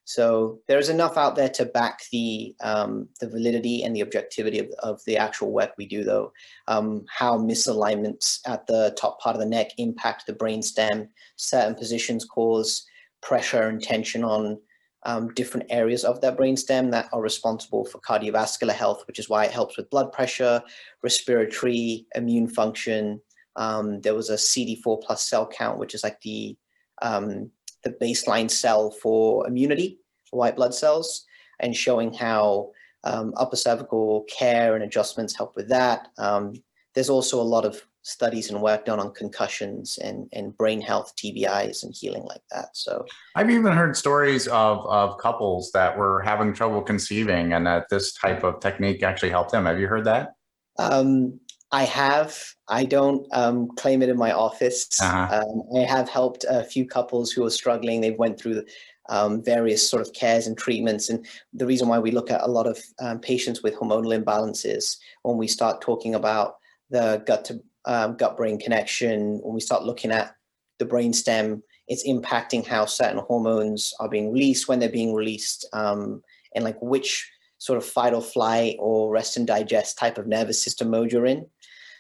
So 0.05 0.61
there's 0.69 0.91
enough 0.91 1.17
out 1.17 1.35
there 1.35 1.49
to 1.51 1.65
back 1.65 2.01
the 2.13 2.55
um, 2.61 3.09
the 3.21 3.29
validity 3.29 3.83
and 3.83 3.97
the 3.97 4.03
objectivity 4.03 4.59
of, 4.59 4.69
of 4.81 5.01
the 5.07 5.17
actual 5.17 5.51
work 5.51 5.73
we 5.79 5.87
do, 5.87 6.05
though. 6.05 6.31
Um, 6.69 7.07
how 7.09 7.39
misalignments 7.39 8.41
at 8.47 8.67
the 8.67 8.95
top 8.99 9.21
part 9.21 9.35
of 9.35 9.41
the 9.41 9.49
neck 9.49 9.71
impact 9.79 10.27
the 10.27 10.35
brain 10.35 10.63
stem. 10.63 11.09
Certain 11.37 11.75
positions 11.75 12.25
cause 12.27 12.87
pressure 13.23 13.63
and 13.63 13.83
tension 13.83 14.25
on 14.25 14.61
um, 15.05 15.29
different 15.35 15.67
areas 15.71 16.05
of 16.05 16.21
that 16.21 16.37
brainstem 16.37 16.91
that 16.91 17.09
are 17.13 17.21
responsible 17.21 17.85
for 17.85 17.99
cardiovascular 18.01 18.73
health, 18.73 19.05
which 19.07 19.19
is 19.19 19.29
why 19.29 19.45
it 19.45 19.51
helps 19.51 19.77
with 19.77 19.91
blood 19.91 20.13
pressure, 20.13 20.63
respiratory, 21.03 22.07
immune 22.15 22.49
function. 22.49 23.21
Um, 23.57 24.01
there 24.01 24.15
was 24.15 24.31
a 24.31 24.35
CD4 24.35 25.03
plus 25.03 25.29
cell 25.29 25.47
count, 25.47 25.79
which 25.79 25.95
is 25.95 26.03
like 26.03 26.21
the 26.23 26.57
um, 27.03 27.51
the 27.83 27.91
baseline 28.01 28.51
cell 28.51 28.91
for 28.91 29.47
immunity, 29.47 29.99
for 30.25 30.39
white 30.39 30.57
blood 30.57 30.75
cells, 30.75 31.27
and 31.61 31.77
showing 31.77 32.13
how 32.13 32.71
um, 33.05 33.35
upper 33.37 33.57
cervical 33.57 34.25
care 34.25 34.75
and 34.75 34.83
adjustments 34.83 35.37
help 35.37 35.55
with 35.55 35.69
that. 35.69 36.09
Um, 36.17 36.55
there's 36.95 37.11
also 37.11 37.41
a 37.41 37.43
lot 37.43 37.65
of 37.67 37.87
studies 38.05 38.51
and 38.51 38.61
work 38.61 38.85
done 38.85 39.01
on 39.01 39.13
concussions 39.13 39.99
and, 39.99 40.29
and 40.33 40.57
brain 40.57 40.81
health, 40.81 41.15
TBIs, 41.17 41.83
and 41.83 41.95
healing 41.95 42.23
like 42.25 42.43
that. 42.51 42.69
So 42.75 43.05
I've 43.35 43.51
even 43.51 43.73
heard 43.73 43.97
stories 43.97 44.47
of, 44.47 44.87
of 44.87 45.17
couples 45.19 45.73
that 45.73 45.97
were 45.97 46.21
having 46.21 46.53
trouble 46.53 46.83
conceiving 46.83 47.55
and 47.55 47.67
that 47.67 47.89
this 47.89 48.13
type 48.13 48.45
of 48.45 48.61
technique 48.61 49.03
actually 49.03 49.31
helped 49.31 49.53
them. 49.53 49.65
Have 49.65 49.81
you 49.81 49.89
heard 49.89 50.05
that? 50.05 50.35
Um, 50.79 51.41
I 51.73 51.85
have. 51.85 52.39
I 52.69 52.85
don't 52.85 53.27
um, 53.33 53.69
claim 53.77 54.03
it 54.03 54.11
in 54.11 54.19
my 54.19 54.33
office. 54.33 54.87
Uh-huh. 55.01 55.43
Um, 55.43 55.63
I 55.77 55.85
have 55.87 56.09
helped 56.09 56.45
a 56.49 56.63
few 56.63 56.87
couples 56.87 57.33
who 57.33 57.45
are 57.47 57.51
struggling. 57.51 58.01
They've 58.01 58.19
went 58.19 58.39
through 58.39 58.65
um, 59.09 59.43
various 59.43 59.89
sort 59.89 60.07
of 60.07 60.13
cares 60.13 60.47
and 60.47 60.59
treatments. 60.59 61.09
And 61.09 61.27
the 61.55 61.67
reason 61.67 61.89
why 61.89 61.99
we 61.99 62.11
look 62.11 62.31
at 62.31 62.43
a 62.43 62.51
lot 62.51 62.67
of 62.67 62.79
um, 63.01 63.19
patients 63.19 63.63
with 63.63 63.75
hormonal 63.75 64.23
imbalances 64.23 64.99
when 65.23 65.39
we 65.39 65.49
start 65.49 65.81
talking 65.81 66.15
about 66.15 66.57
the 66.91 67.23
gut 67.27 67.47
to 67.47 67.63
um, 67.87 68.17
gut 68.17 68.37
brain 68.37 68.59
connection, 68.59 69.39
when 69.43 69.55
we 69.55 69.61
start 69.61 69.85
looking 69.85 70.11
at 70.11 70.35
the 70.79 70.85
brain 70.85 71.13
stem, 71.13 71.63
it's 71.87 72.07
impacting 72.09 72.67
how 72.67 72.87
certain 72.87 73.19
hormones 73.19 73.93
are 74.01 74.09
being 74.09 74.33
released, 74.33 74.69
when 74.69 74.79
they're 74.79 74.89
being 74.89 75.15
released, 75.15 75.67
um, 75.73 76.23
and 76.55 76.65
like 76.65 76.81
which 76.81 77.31
sort 77.59 77.77
of 77.77 77.85
fight 77.85 78.15
or 78.15 78.23
flight 78.23 78.77
or 78.79 79.11
rest 79.11 79.37
and 79.37 79.47
digest 79.47 79.99
type 79.99 80.19
of 80.19 80.27
nervous 80.27 80.63
system 80.63 80.91
mode 80.91 81.13
you're 81.13 81.27
in. 81.27 81.47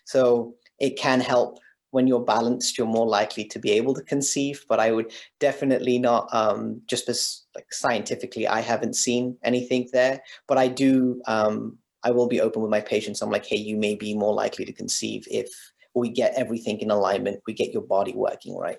So 0.04 0.54
it 0.78 0.98
can 0.98 1.20
help 1.20 1.58
when 1.90 2.08
you're 2.08 2.24
balanced, 2.24 2.76
you're 2.76 2.88
more 2.88 3.06
likely 3.06 3.44
to 3.44 3.58
be 3.60 3.70
able 3.70 3.94
to 3.94 4.02
conceive. 4.02 4.64
But 4.68 4.80
I 4.80 4.90
would 4.90 5.12
definitely 5.38 5.98
not, 5.98 6.28
um, 6.34 6.82
just 6.86 7.08
as 7.08 7.42
like 7.54 7.72
scientifically, 7.72 8.48
I 8.48 8.60
haven't 8.60 8.96
seen 8.96 9.38
anything 9.44 9.88
there. 9.92 10.20
But 10.48 10.58
I 10.58 10.66
do, 10.66 11.22
um, 11.26 11.78
I 12.02 12.10
will 12.10 12.26
be 12.26 12.40
open 12.40 12.62
with 12.62 12.70
my 12.70 12.80
patients. 12.80 13.22
I'm 13.22 13.30
like, 13.30 13.46
hey, 13.46 13.56
you 13.56 13.76
may 13.76 13.94
be 13.94 14.12
more 14.12 14.34
likely 14.34 14.64
to 14.64 14.72
conceive 14.72 15.26
if 15.30 15.48
we 15.94 16.10
get 16.10 16.34
everything 16.36 16.80
in 16.80 16.90
alignment, 16.90 17.40
we 17.46 17.52
get 17.52 17.72
your 17.72 17.82
body 17.82 18.12
working 18.14 18.56
right. 18.56 18.78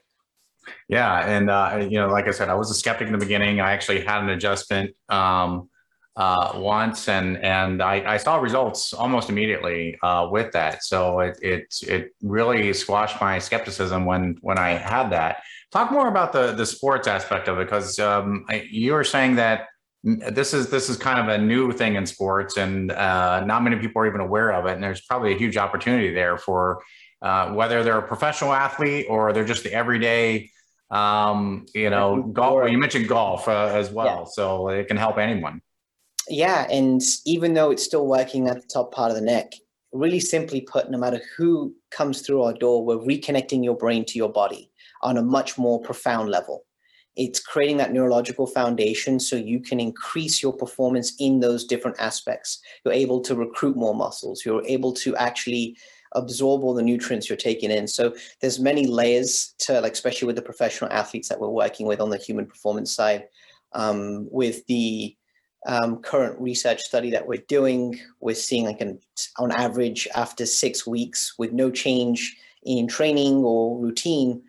Yeah, 0.89 1.27
and 1.27 1.49
uh, 1.49 1.87
you 1.89 1.99
know, 1.99 2.07
like 2.07 2.27
I 2.27 2.31
said, 2.31 2.49
I 2.49 2.55
was 2.55 2.71
a 2.71 2.73
skeptic 2.73 3.07
in 3.07 3.13
the 3.13 3.19
beginning. 3.19 3.59
I 3.59 3.71
actually 3.71 4.01
had 4.01 4.23
an 4.23 4.29
adjustment. 4.29 4.95
Um, 5.09 5.69
uh, 6.17 6.53
once, 6.55 7.09
and 7.09 7.37
and 7.43 7.83
I, 7.83 8.13
I, 8.13 8.17
saw 8.17 8.37
results 8.37 8.93
almost 8.93 9.29
immediately 9.29 9.97
uh, 10.01 10.29
with 10.31 10.53
that. 10.53 10.81
So 10.81 11.19
it, 11.19 11.37
it 11.41 11.75
it 11.81 12.15
really 12.21 12.71
squashed 12.71 13.19
my 13.19 13.37
skepticism 13.37 14.05
when 14.05 14.37
when 14.39 14.57
I 14.57 14.71
had 14.71 15.09
that. 15.09 15.43
Talk 15.71 15.91
more 15.91 16.07
about 16.07 16.31
the 16.31 16.53
the 16.53 16.65
sports 16.65 17.09
aspect 17.09 17.49
of 17.49 17.59
it, 17.59 17.65
because 17.65 17.99
um, 17.99 18.45
you 18.69 18.93
were 18.93 19.03
saying 19.03 19.35
that 19.35 19.67
this 20.05 20.53
is 20.53 20.69
this 20.69 20.89
is 20.89 20.95
kind 20.95 21.19
of 21.19 21.27
a 21.27 21.37
new 21.37 21.73
thing 21.73 21.95
in 21.95 22.05
sports, 22.05 22.55
and 22.55 22.93
uh, 22.93 23.43
not 23.43 23.61
many 23.63 23.75
people 23.75 24.01
are 24.01 24.07
even 24.07 24.21
aware 24.21 24.53
of 24.53 24.67
it. 24.67 24.73
And 24.73 24.83
there's 24.83 25.01
probably 25.01 25.33
a 25.33 25.37
huge 25.37 25.57
opportunity 25.57 26.13
there 26.13 26.37
for 26.37 26.81
uh, 27.21 27.51
whether 27.53 27.83
they're 27.83 27.97
a 27.97 28.07
professional 28.07 28.53
athlete 28.53 29.05
or 29.09 29.33
they're 29.33 29.45
just 29.45 29.63
the 29.63 29.73
everyday 29.73 30.49
um 30.91 31.65
you 31.73 31.89
know 31.89 32.21
golf 32.21 32.69
you 32.69 32.77
mentioned 32.77 33.07
golf 33.07 33.47
uh, 33.47 33.71
as 33.73 33.89
well 33.89 34.19
yeah. 34.19 34.23
so 34.23 34.69
it 34.69 34.87
can 34.87 34.97
help 34.97 35.17
anyone 35.17 35.59
yeah, 36.27 36.67
and 36.71 37.01
even 37.25 37.53
though 37.53 37.71
it's 37.71 37.83
still 37.83 38.07
working 38.07 38.47
at 38.47 38.55
the 38.61 38.67
top 38.67 38.91
part 38.91 39.11
of 39.11 39.15
the 39.15 39.23
neck, 39.23 39.53
really 39.91 40.19
simply 40.19 40.61
put, 40.61 40.89
no 40.89 40.97
matter 40.97 41.21
who 41.37 41.73
comes 41.91 42.21
through 42.21 42.43
our 42.43 42.53
door, 42.53 42.83
we're 42.83 42.97
reconnecting 42.97 43.63
your 43.63 43.77
brain 43.77 44.05
to 44.05 44.17
your 44.17 44.31
body 44.31 44.71
on 45.03 45.17
a 45.17 45.23
much 45.23 45.57
more 45.57 45.79
profound 45.81 46.29
level. 46.29 46.65
It's 47.15 47.39
creating 47.39 47.77
that 47.77 47.93
neurological 47.93 48.45
foundation 48.45 49.19
so 49.19 49.37
you 49.37 49.61
can 49.61 49.79
increase 49.79 50.43
your 50.43 50.51
performance 50.51 51.13
in 51.19 51.39
those 51.39 51.63
different 51.63 51.97
aspects. 51.99 52.59
You're 52.83 52.93
able 52.93 53.21
to 53.21 53.35
recruit 53.35 53.77
more 53.77 53.95
muscles. 53.95 54.43
You're 54.43 54.65
able 54.65 54.91
to 54.93 55.15
actually 55.15 55.77
absorb 56.15 56.63
all 56.63 56.73
the 56.73 56.81
nutrients 56.81 57.29
you're 57.29 57.37
taking 57.37 57.71
in. 57.71 57.87
So 57.87 58.15
there's 58.41 58.59
many 58.59 58.87
layers 58.87 59.53
to 59.59 59.81
like, 59.81 59.93
especially 59.93 60.25
with 60.25 60.35
the 60.35 60.41
professional 60.41 60.91
athletes 60.91 61.29
that 61.29 61.39
we're 61.39 61.49
working 61.49 61.85
with 61.85 61.99
on 62.01 62.09
the 62.09 62.17
human 62.17 62.45
performance 62.45 62.91
side. 62.93 63.27
Um, 63.73 64.27
with 64.31 64.65
the 64.67 65.15
um, 65.67 66.01
current 66.01 66.39
research 66.39 66.81
study 66.81 67.11
that 67.11 67.27
we're 67.27 67.43
doing, 67.47 67.99
we're 68.19 68.35
seeing 68.35 68.65
like 68.65 68.81
an, 68.81 68.99
on 69.37 69.51
average 69.51 70.07
after 70.15 70.45
six 70.45 70.87
weeks 70.87 71.35
with 71.37 71.51
no 71.51 71.69
change 71.69 72.37
in 72.63 72.87
training 72.87 73.35
or 73.43 73.77
routine, 73.77 74.41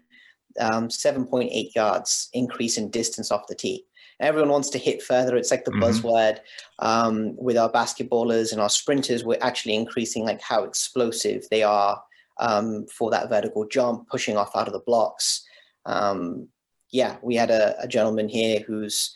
um, 0.61 0.89
7.8 0.89 1.75
yards 1.75 2.29
increase 2.33 2.79
in 2.79 2.91
distance 2.91 3.31
off 3.31 3.47
the 3.47 3.55
tee. 3.55 3.85
Everyone 4.21 4.51
wants 4.51 4.71
to 4.71 4.79
hit 4.79 5.03
further. 5.03 5.37
It's 5.37 5.51
like 5.51 5.65
the 5.65 5.73
mm-hmm. 5.73 5.83
buzzword 5.83 6.39
um, 6.79 7.37
with 7.37 7.59
our 7.59 7.71
basketballers 7.71 8.53
and 8.53 8.61
our 8.61 8.69
sprinters. 8.69 9.25
We're 9.25 9.39
actually 9.43 9.75
increasing 9.75 10.25
like 10.25 10.41
how 10.41 10.65
explosive 10.65 11.47
they 11.51 11.63
are 11.63 12.03
um, 12.39 12.87
for 12.87 13.11
that 13.11 13.29
vertical 13.29 13.67
jump, 13.67 14.09
pushing 14.09 14.37
off 14.37 14.57
out 14.57 14.69
of 14.69 14.73
the 14.73 14.81
blocks. 14.81 15.45
Um, 15.85 16.49
yeah, 16.91 17.17
we 17.23 17.35
had 17.35 17.51
a, 17.51 17.77
a 17.83 17.89
gentleman 17.89 18.29
here 18.29 18.61
who's 18.61 19.15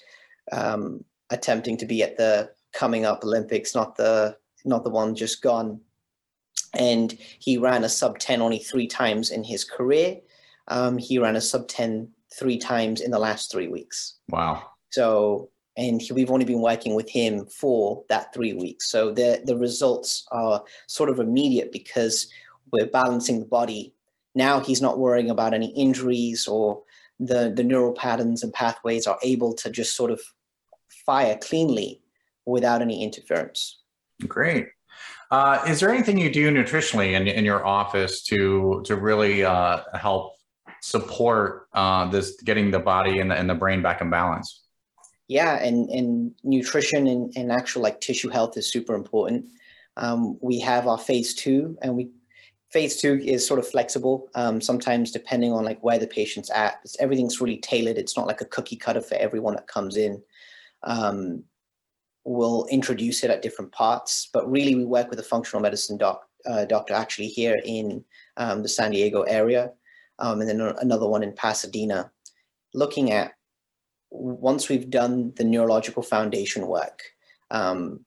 um, 0.53 1.05
attempting 1.31 1.77
to 1.79 1.87
be 1.87 2.03
at 2.03 2.17
the 2.17 2.51
coming 2.73 3.05
up 3.05 3.25
Olympics, 3.25 3.75
not 3.75 3.97
the 3.97 4.37
not 4.65 4.85
the 4.85 4.91
one 4.91 5.15
just 5.15 5.43
gone. 5.43 5.81
And 6.75 7.17
he 7.39 7.57
ran 7.57 7.85
a 7.85 7.89
sub 7.89 8.19
10 8.19 8.41
only 8.43 8.59
three 8.59 8.87
times 8.87 9.31
in 9.31 9.43
his 9.43 9.65
career. 9.65 10.19
Um, 10.69 10.99
he 10.99 11.19
ran 11.19 11.37
a 11.37 11.41
sub 11.41 11.67
10 11.67 12.09
three 12.33 12.59
times 12.59 13.01
in 13.01 13.11
the 13.11 13.19
last 13.19 13.51
three 13.51 13.69
weeks. 13.69 14.19
Wow. 14.29 14.71
So, 14.91 15.51
and 15.77 16.01
he, 16.01 16.13
we've 16.13 16.31
only 16.31 16.45
been 16.45 16.61
working 16.61 16.95
with 16.95 17.09
him 17.09 17.47
for 17.47 18.05
that 18.09 18.35
three 18.35 18.53
weeks. 18.53 18.91
So 18.91 19.13
the, 19.13 19.43
the 19.45 19.57
results 19.57 20.27
are 20.31 20.63
sort 20.87 21.11
of 21.11 21.19
immediate 21.19 21.73
because 21.73 22.29
we're 22.73 22.87
balancing 22.87 23.41
the 23.41 23.47
body. 23.47 23.95
Now 24.35 24.61
he's 24.61 24.83
not 24.83 24.99
worrying 24.99 25.31
about 25.31 25.55
any 25.55 25.69
injuries 25.75 26.47
or 26.47 26.83
the, 27.19 27.53
the 27.55 27.65
neural 27.65 27.93
patterns 27.93 28.43
and 28.43 28.53
pathways 28.53 29.07
are 29.07 29.19
able 29.23 29.55
to 29.55 29.71
just 29.71 29.97
sort 29.97 30.11
of 30.11 30.21
fire 31.07 31.37
cleanly 31.41 32.01
without 32.47 32.83
any 32.83 33.03
interference. 33.03 33.81
Great. 34.27 34.69
Uh, 35.31 35.63
is 35.69 35.81
there 35.81 35.91
anything 35.91 36.19
you 36.19 36.31
do 36.31 36.51
nutritionally 36.51 37.13
in, 37.13 37.29
in 37.29 37.45
your 37.45 37.65
office 37.65 38.23
to 38.23 38.83
to 38.85 38.97
really 38.97 39.45
uh, 39.45 39.81
help 39.95 40.35
support 40.83 41.69
uh, 41.73 42.07
this 42.11 42.41
getting 42.43 42.71
the 42.71 42.81
body 42.81 43.21
and 43.21 43.31
the, 43.31 43.37
and 43.37 43.49
the 43.49 43.55
brain 43.55 43.81
back 43.81 44.01
in 44.01 44.11
balance? 44.11 44.60
Yeah, 45.31 45.63
and, 45.63 45.89
and 45.91 46.35
nutrition 46.43 47.07
and, 47.07 47.33
and 47.37 47.53
actual 47.53 47.83
like 47.83 48.01
tissue 48.01 48.31
health 48.31 48.57
is 48.57 48.71
super 48.71 48.95
important. 48.95 49.47
Um, 49.97 50.37
we 50.41 50.59
have 50.61 50.89
our 50.89 50.99
phase 50.99 51.35
two, 51.35 51.79
and 51.83 51.97
we 51.97 52.11
phase 52.71 52.97
two 52.97 53.21
is 53.25 53.47
sort 53.47 53.61
of 53.61 53.69
flexible. 53.69 54.29
Um, 54.35 54.61
sometimes 54.61 55.13
depending 55.13 55.53
on 55.53 55.65
like 55.65 55.83
where 55.85 55.99
the 55.99 56.07
patient's 56.07 56.51
at, 56.51 56.85
everything's 56.99 57.41
really 57.41 57.59
tailored. 57.59 57.97
It's 57.97 58.17
not 58.17 58.27
like 58.27 58.41
a 58.41 58.45
cookie 58.45 58.77
cutter 58.77 59.01
for 59.01 59.15
everyone 59.15 59.55
that 59.55 59.69
comes 59.69 59.97
in 59.97 60.21
um, 60.83 61.45
we'll 62.25 62.67
introduce 62.67 63.25
it 63.25 63.31
at 63.31 63.43
different 63.43 63.73
parts. 63.73 64.29
But 64.33 64.51
really, 64.51 64.75
we 64.75 64.85
work 64.85 65.11
with 65.11 65.19
a 65.19 65.25
functional 65.25 65.63
medicine 65.63 65.97
doc, 65.97 66.27
uh, 66.47 66.65
doctor 66.65 66.95
actually 66.95 67.29
here 67.29 67.61
in 67.65 68.05
um, 68.37 68.63
the 68.63 68.69
San 68.69 68.93
Diego 68.93 69.23
area, 69.23 69.73
um, 70.19 70.41
and 70.41 70.49
then 70.49 70.61
another 70.81 71.09
one 71.09 71.23
in 71.23 71.33
Pasadena, 71.33 72.11
looking 72.75 73.13
at 73.13 73.33
once 74.11 74.69
we've 74.69 74.91
done 74.91 75.33
the 75.37 75.45
neurological 75.45 76.03
foundation 76.03 76.67
work, 76.67 77.03
um, 77.51 78.05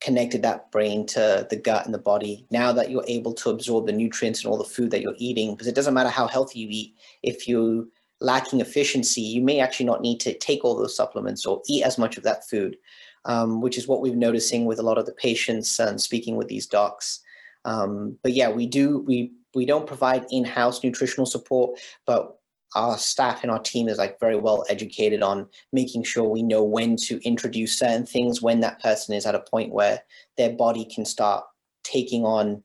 connected 0.00 0.42
that 0.42 0.70
brain 0.70 1.06
to 1.06 1.46
the 1.50 1.56
gut 1.56 1.84
and 1.84 1.92
the 1.92 1.98
body. 1.98 2.46
Now 2.50 2.72
that 2.72 2.90
you're 2.90 3.04
able 3.08 3.34
to 3.34 3.50
absorb 3.50 3.86
the 3.86 3.92
nutrients 3.92 4.44
and 4.44 4.50
all 4.50 4.58
the 4.58 4.64
food 4.64 4.90
that 4.90 5.00
you're 5.00 5.14
eating, 5.18 5.52
because 5.52 5.66
it 5.66 5.74
doesn't 5.74 5.94
matter 5.94 6.08
how 6.08 6.26
healthy 6.26 6.60
you 6.60 6.68
eat, 6.70 6.94
if 7.22 7.48
you're 7.48 7.84
lacking 8.20 8.60
efficiency, 8.60 9.20
you 9.20 9.40
may 9.40 9.60
actually 9.60 9.86
not 9.86 10.00
need 10.00 10.20
to 10.20 10.36
take 10.38 10.64
all 10.64 10.76
those 10.76 10.96
supplements 10.96 11.46
or 11.46 11.62
eat 11.68 11.84
as 11.84 11.98
much 11.98 12.16
of 12.16 12.24
that 12.24 12.48
food, 12.48 12.76
um, 13.24 13.60
which 13.60 13.78
is 13.78 13.88
what 13.88 14.00
we're 14.00 14.14
noticing 14.14 14.66
with 14.66 14.78
a 14.78 14.82
lot 14.82 14.98
of 14.98 15.06
the 15.06 15.12
patients 15.12 15.78
and 15.78 16.00
speaking 16.00 16.36
with 16.36 16.48
these 16.48 16.66
docs. 16.66 17.20
Um, 17.64 18.16
but 18.22 18.32
yeah, 18.32 18.50
we 18.50 18.66
do 18.66 19.00
we 19.00 19.32
we 19.54 19.66
don't 19.66 19.86
provide 19.86 20.26
in-house 20.30 20.84
nutritional 20.84 21.26
support, 21.26 21.80
but 22.06 22.37
our 22.74 22.98
staff 22.98 23.42
and 23.42 23.50
our 23.50 23.58
team 23.58 23.88
is 23.88 23.98
like 23.98 24.20
very 24.20 24.36
well 24.36 24.64
educated 24.68 25.22
on 25.22 25.48
making 25.72 26.02
sure 26.02 26.24
we 26.24 26.42
know 26.42 26.62
when 26.62 26.96
to 26.96 27.18
introduce 27.26 27.78
certain 27.78 28.04
things 28.04 28.42
when 28.42 28.60
that 28.60 28.80
person 28.82 29.14
is 29.14 29.26
at 29.26 29.34
a 29.34 29.40
point 29.40 29.72
where 29.72 30.02
their 30.36 30.50
body 30.50 30.84
can 30.84 31.04
start 31.04 31.44
taking 31.82 32.24
on 32.24 32.62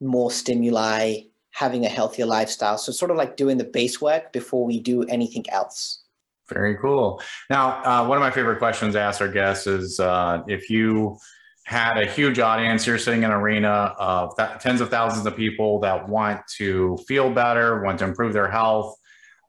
more 0.00 0.30
stimuli 0.30 1.20
having 1.50 1.84
a 1.84 1.88
healthier 1.88 2.26
lifestyle. 2.26 2.78
So 2.78 2.92
sort 2.92 3.10
of 3.10 3.16
like 3.16 3.36
doing 3.36 3.58
the 3.58 3.64
base 3.64 4.00
work 4.00 4.32
before 4.32 4.64
we 4.64 4.80
do 4.80 5.02
anything 5.04 5.44
else. 5.50 6.02
Very 6.48 6.76
cool. 6.76 7.22
Now, 7.50 7.82
uh, 7.84 8.06
one 8.06 8.16
of 8.16 8.22
my 8.22 8.30
favorite 8.30 8.58
questions 8.58 8.94
to 8.94 9.00
ask 9.00 9.20
our 9.20 9.28
guests 9.28 9.66
is 9.66 10.00
uh, 10.00 10.42
if 10.48 10.68
you 10.70 11.18
had 11.64 11.98
a 11.98 12.06
huge 12.06 12.38
audience, 12.38 12.86
you're 12.86 12.98
sitting 12.98 13.22
in 13.22 13.30
an 13.30 13.36
arena 13.36 13.94
of 13.98 14.36
th- 14.36 14.58
tens 14.60 14.80
of 14.80 14.90
thousands 14.90 15.24
of 15.26 15.36
people 15.36 15.78
that 15.80 16.08
want 16.08 16.40
to 16.56 16.98
feel 17.06 17.30
better, 17.30 17.82
want 17.82 17.98
to 18.00 18.04
improve 18.04 18.32
their 18.32 18.50
health, 18.50 18.96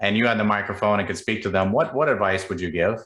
and 0.03 0.17
you 0.17 0.27
had 0.27 0.37
the 0.37 0.43
microphone 0.43 0.99
and 0.99 1.07
could 1.07 1.17
speak 1.17 1.41
to 1.41 1.49
them, 1.49 1.71
what 1.71 1.95
what 1.95 2.09
advice 2.09 2.49
would 2.49 2.59
you 2.59 2.69
give? 2.69 2.99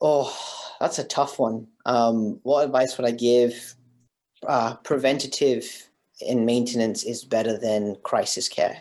Oh, 0.00 0.34
that's 0.80 0.98
a 0.98 1.04
tough 1.04 1.38
one. 1.38 1.68
Um, 1.84 2.40
what 2.42 2.64
advice 2.64 2.96
would 2.96 3.06
I 3.06 3.12
give? 3.12 3.74
Uh, 4.48 4.74
preventative 4.76 5.90
and 6.26 6.46
maintenance 6.46 7.04
is 7.04 7.24
better 7.24 7.58
than 7.58 7.96
crisis 8.02 8.48
care. 8.48 8.78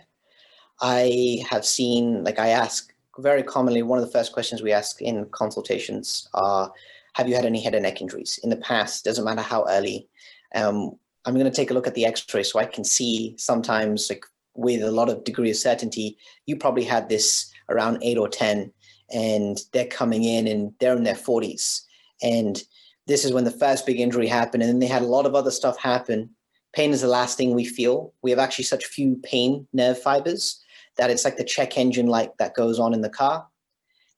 I 0.80 1.44
have 1.50 1.66
seen, 1.66 2.24
like 2.24 2.40
I 2.40 2.48
ask 2.48 2.94
very 3.20 3.44
commonly, 3.44 3.84
one 3.84 4.00
of 4.00 4.06
the 4.06 4.12
first 4.12 4.32
questions 4.32 4.62
we 4.62 4.72
ask 4.72 5.02
in 5.02 5.26
consultations 5.26 6.30
are, 6.34 6.72
have 7.14 7.28
you 7.28 7.36
had 7.36 7.46
any 7.46 7.62
head 7.62 7.76
and 7.76 7.84
neck 7.84 8.02
injuries 8.02 8.40
in 8.44 8.50
the 8.50 8.56
past? 8.56 9.04
Doesn't 9.04 9.26
matter 9.26 9.42
how 9.42 9.66
early. 9.68 10.08
Um, 10.56 10.94
I'm 11.26 11.36
going 11.36 11.46
to 11.46 11.52
take 11.52 11.70
a 11.70 11.74
look 11.74 11.86
at 11.86 11.94
the 11.96 12.06
x-ray 12.06 12.44
so 12.44 12.60
I 12.60 12.66
can 12.66 12.84
see 12.84 13.36
sometimes 13.38 14.10
like 14.10 14.26
with 14.54 14.82
a 14.82 14.92
lot 14.92 15.10
of 15.10 15.24
degree 15.24 15.50
of 15.50 15.58
certainty, 15.58 16.18
you 16.46 16.56
probably 16.56 16.84
had 16.84 17.10
this 17.10 17.52
around 17.70 18.00
eight 18.02 18.18
or 18.18 18.28
10 18.28 18.72
and 19.14 19.60
they're 19.74 19.86
coming 19.86 20.24
in 20.24 20.48
and 20.48 20.74
they're 20.80 20.96
in 20.96 21.04
their 21.04 21.16
40s. 21.16 21.82
And 22.22 22.62
this 23.08 23.26
is 23.26 23.34
when 23.34 23.44
the 23.44 23.52
first 23.52 23.86
big 23.86 24.00
injury 24.00 24.28
happened. 24.28 24.64
And 24.64 24.70
then 24.70 24.80
they 24.80 24.88
had 24.88 25.02
a 25.02 25.08
lot 25.08 25.26
of 25.26 25.36
other 25.36 25.52
stuff 25.52 25.78
happen. 25.78 26.30
Pain 26.74 26.92
is 26.92 27.02
the 27.02 27.08
last 27.08 27.38
thing 27.38 27.54
we 27.54 27.66
feel. 27.66 28.14
We 28.22 28.30
have 28.30 28.40
actually 28.40 28.66
such 28.66 28.86
few 28.86 29.18
pain 29.24 29.68
nerve 29.74 30.02
fibers 30.02 30.64
that 30.98 31.10
it's 31.10 31.26
like 31.26 31.38
the 31.38 31.44
check 31.44 31.78
engine 31.78 32.08
light 32.08 32.38
that 32.38 32.56
goes 32.56 32.80
on 32.80 32.94
in 32.94 33.02
the 33.02 33.10
car. 33.10 33.48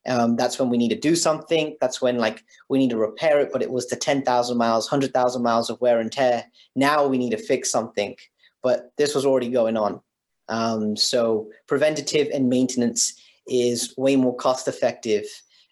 Um, 0.06 0.36
that's 0.36 0.58
when 0.58 0.68
we 0.68 0.76
need 0.76 0.90
to 0.90 0.98
do 0.98 1.16
something. 1.16 1.76
That's 1.80 2.02
when 2.02 2.18
like 2.18 2.44
we 2.68 2.78
need 2.78 2.90
to 2.90 2.98
repair 2.98 3.40
it, 3.40 3.50
but 3.52 3.62
it 3.62 3.70
was 3.70 3.88
the 3.88 3.96
10,000 3.96 4.56
miles, 4.56 4.86
100,000 4.86 5.42
miles 5.42 5.70
of 5.70 5.80
wear 5.80 5.98
and 5.98 6.12
tear. 6.12 6.44
Now 6.76 7.06
we 7.06 7.16
need 7.16 7.30
to 7.30 7.38
fix 7.38 7.70
something, 7.70 8.14
but 8.62 8.92
this 8.98 9.14
was 9.14 9.24
already 9.24 9.48
going 9.48 9.76
on. 9.76 10.00
Um, 10.48 10.96
so 10.96 11.50
preventative 11.66 12.28
and 12.32 12.48
maintenance 12.48 13.14
is 13.46 13.94
way 13.96 14.16
more 14.16 14.36
cost 14.36 14.68
effective 14.68 15.24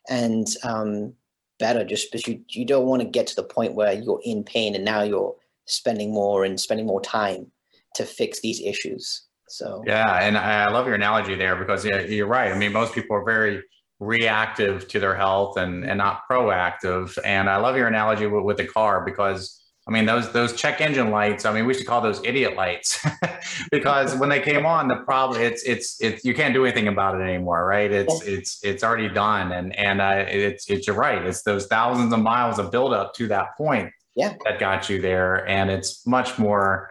and 0.08 0.46
um, 0.64 1.14
better 1.58 1.84
just 1.84 2.10
because 2.10 2.26
you, 2.26 2.40
you 2.48 2.64
don't 2.64 2.86
want 2.86 3.02
to 3.02 3.08
get 3.08 3.26
to 3.28 3.36
the 3.36 3.42
point 3.42 3.74
where 3.74 3.92
you're 3.92 4.20
in 4.24 4.44
pain 4.44 4.74
and 4.74 4.84
now 4.84 5.02
you're 5.02 5.34
spending 5.66 6.12
more 6.12 6.44
and 6.44 6.60
spending 6.60 6.86
more 6.86 7.00
time 7.00 7.46
to 7.94 8.04
fix 8.04 8.40
these 8.40 8.60
issues. 8.60 9.22
So 9.48 9.82
yeah, 9.86 10.18
and 10.22 10.38
I 10.38 10.70
love 10.70 10.86
your 10.86 10.94
analogy 10.94 11.34
there 11.34 11.56
because 11.56 11.84
yeah, 11.84 12.00
you're 12.00 12.26
right. 12.26 12.50
I 12.50 12.56
mean, 12.56 12.72
most 12.72 12.94
people 12.94 13.16
are 13.16 13.24
very 13.24 13.62
reactive 14.00 14.88
to 14.88 14.98
their 14.98 15.14
health 15.14 15.56
and 15.56 15.84
and 15.84 15.98
not 15.98 16.22
proactive. 16.28 17.16
And 17.24 17.48
I 17.50 17.58
love 17.58 17.76
your 17.76 17.86
analogy 17.86 18.26
with, 18.26 18.44
with 18.44 18.56
the 18.56 18.66
car 18.66 19.04
because 19.04 19.61
I 19.86 19.90
mean 19.90 20.06
those 20.06 20.32
those 20.32 20.54
check 20.54 20.80
engine 20.80 21.10
lights. 21.10 21.44
I 21.44 21.52
mean, 21.52 21.66
we 21.66 21.74
should 21.74 21.86
call 21.86 22.00
those 22.00 22.20
idiot 22.24 22.54
lights 22.54 23.04
because 23.72 24.14
when 24.14 24.28
they 24.28 24.40
came 24.40 24.64
on, 24.64 24.86
the 24.86 24.96
problem 24.96 25.40
it's 25.40 25.64
it's 25.64 26.00
it's 26.00 26.24
you 26.24 26.34
can't 26.34 26.54
do 26.54 26.64
anything 26.64 26.86
about 26.86 27.20
it 27.20 27.24
anymore, 27.24 27.66
right? 27.66 27.90
It's 27.90 28.22
it's 28.22 28.64
it's 28.64 28.84
already 28.84 29.08
done, 29.08 29.50
and 29.50 29.74
and 29.76 30.00
uh, 30.00 30.24
it's 30.28 30.70
it's 30.70 30.86
you're 30.86 30.94
right. 30.94 31.24
It's 31.24 31.42
those 31.42 31.66
thousands 31.66 32.12
of 32.12 32.20
miles 32.20 32.60
of 32.60 32.70
buildup 32.70 33.14
to 33.14 33.26
that 33.28 33.56
point 33.56 33.90
yeah. 34.14 34.34
that 34.44 34.60
got 34.60 34.88
you 34.88 35.00
there, 35.00 35.48
and 35.48 35.70
it's 35.70 36.06
much 36.06 36.38
more. 36.38 36.90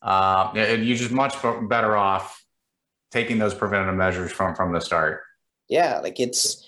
Uh, 0.00 0.52
you're 0.54 0.96
just 0.96 1.10
much 1.10 1.34
better 1.68 1.96
off 1.96 2.40
taking 3.10 3.38
those 3.38 3.54
preventative 3.54 3.96
measures 3.96 4.30
from 4.30 4.54
from 4.54 4.72
the 4.72 4.80
start. 4.80 5.22
Yeah, 5.68 5.98
like 5.98 6.20
it's 6.20 6.64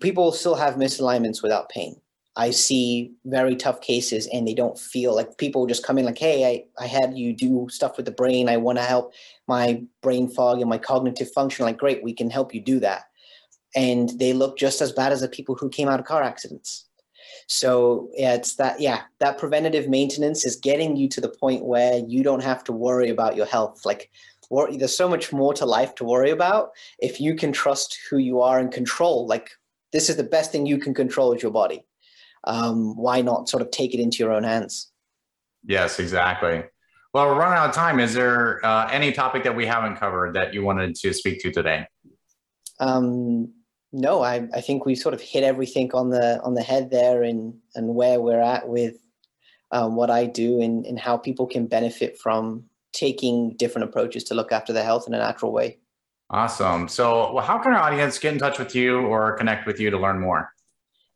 people 0.00 0.32
still 0.32 0.54
have 0.54 0.74
misalignments 0.74 1.42
without 1.42 1.70
pain. 1.70 1.96
I 2.36 2.50
see 2.50 3.12
very 3.24 3.54
tough 3.54 3.80
cases 3.80 4.28
and 4.32 4.46
they 4.46 4.54
don't 4.54 4.78
feel 4.78 5.14
like 5.14 5.38
people 5.38 5.66
just 5.66 5.86
come 5.86 5.98
in 5.98 6.04
like, 6.04 6.18
hey, 6.18 6.44
I, 6.44 6.82
I 6.82 6.86
had 6.86 7.16
you 7.16 7.32
do 7.32 7.68
stuff 7.70 7.96
with 7.96 8.06
the 8.06 8.12
brain. 8.12 8.48
I 8.48 8.56
want 8.56 8.78
to 8.78 8.84
help 8.84 9.14
my 9.46 9.82
brain 10.02 10.28
fog 10.28 10.60
and 10.60 10.68
my 10.68 10.78
cognitive 10.78 11.30
function. 11.30 11.64
Like, 11.64 11.78
great, 11.78 12.02
we 12.02 12.12
can 12.12 12.30
help 12.30 12.52
you 12.52 12.60
do 12.60 12.80
that. 12.80 13.04
And 13.76 14.10
they 14.18 14.32
look 14.32 14.58
just 14.58 14.80
as 14.80 14.92
bad 14.92 15.12
as 15.12 15.20
the 15.20 15.28
people 15.28 15.54
who 15.54 15.68
came 15.68 15.88
out 15.88 16.00
of 16.00 16.06
car 16.06 16.22
accidents. 16.22 16.86
So 17.46 18.10
yeah, 18.14 18.34
it's 18.34 18.56
that, 18.56 18.80
yeah, 18.80 19.02
that 19.20 19.38
preventative 19.38 19.88
maintenance 19.88 20.44
is 20.44 20.56
getting 20.56 20.96
you 20.96 21.08
to 21.10 21.20
the 21.20 21.28
point 21.28 21.64
where 21.64 21.98
you 21.98 22.24
don't 22.24 22.42
have 22.42 22.64
to 22.64 22.72
worry 22.72 23.10
about 23.10 23.36
your 23.36 23.46
health. 23.46 23.84
Like 23.84 24.10
worry, 24.50 24.76
there's 24.76 24.96
so 24.96 25.08
much 25.08 25.32
more 25.32 25.54
to 25.54 25.66
life 25.66 25.94
to 25.96 26.04
worry 26.04 26.30
about. 26.30 26.70
If 26.98 27.20
you 27.20 27.36
can 27.36 27.52
trust 27.52 27.98
who 28.10 28.18
you 28.18 28.40
are 28.40 28.58
and 28.58 28.72
control, 28.72 29.26
like 29.26 29.50
this 29.92 30.08
is 30.08 30.16
the 30.16 30.24
best 30.24 30.50
thing 30.50 30.66
you 30.66 30.78
can 30.78 30.94
control 30.94 31.32
is 31.32 31.42
your 31.42 31.52
body 31.52 31.84
um, 32.46 32.96
why 32.96 33.20
not 33.20 33.48
sort 33.48 33.62
of 33.62 33.70
take 33.70 33.94
it 33.94 34.00
into 34.00 34.18
your 34.18 34.32
own 34.32 34.44
hands? 34.44 34.90
Yes, 35.64 35.98
exactly. 35.98 36.64
Well, 37.12 37.26
we're 37.26 37.38
running 37.38 37.58
out 37.58 37.68
of 37.68 37.74
time. 37.74 38.00
Is 38.00 38.14
there 38.14 38.64
uh, 38.64 38.88
any 38.90 39.12
topic 39.12 39.44
that 39.44 39.54
we 39.54 39.66
haven't 39.66 39.96
covered 39.96 40.34
that 40.34 40.52
you 40.52 40.64
wanted 40.64 40.96
to 40.96 41.12
speak 41.12 41.40
to 41.40 41.52
today? 41.52 41.86
Um, 42.80 43.52
no, 43.92 44.22
I, 44.22 44.48
I 44.52 44.60
think 44.60 44.84
we 44.84 44.96
sort 44.96 45.14
of 45.14 45.20
hit 45.20 45.44
everything 45.44 45.92
on 45.94 46.10
the 46.10 46.42
on 46.42 46.54
the 46.54 46.62
head 46.62 46.90
there, 46.90 47.22
and 47.22 47.54
and 47.76 47.94
where 47.94 48.20
we're 48.20 48.40
at 48.40 48.68
with 48.68 48.96
um, 49.70 49.96
what 49.96 50.10
I 50.10 50.26
do 50.26 50.60
and, 50.60 50.84
and 50.86 50.98
how 50.98 51.16
people 51.16 51.46
can 51.46 51.66
benefit 51.66 52.18
from 52.18 52.64
taking 52.92 53.56
different 53.56 53.88
approaches 53.88 54.24
to 54.24 54.34
look 54.34 54.52
after 54.52 54.72
their 54.72 54.84
health 54.84 55.06
in 55.06 55.14
a 55.14 55.18
natural 55.18 55.52
way. 55.52 55.78
Awesome. 56.30 56.88
So, 56.88 57.32
well, 57.32 57.44
how 57.44 57.58
can 57.58 57.72
our 57.72 57.80
audience 57.80 58.18
get 58.18 58.32
in 58.32 58.38
touch 58.38 58.58
with 58.58 58.74
you 58.74 59.00
or 59.00 59.36
connect 59.36 59.66
with 59.66 59.80
you 59.80 59.90
to 59.90 59.98
learn 59.98 60.20
more? 60.20 60.53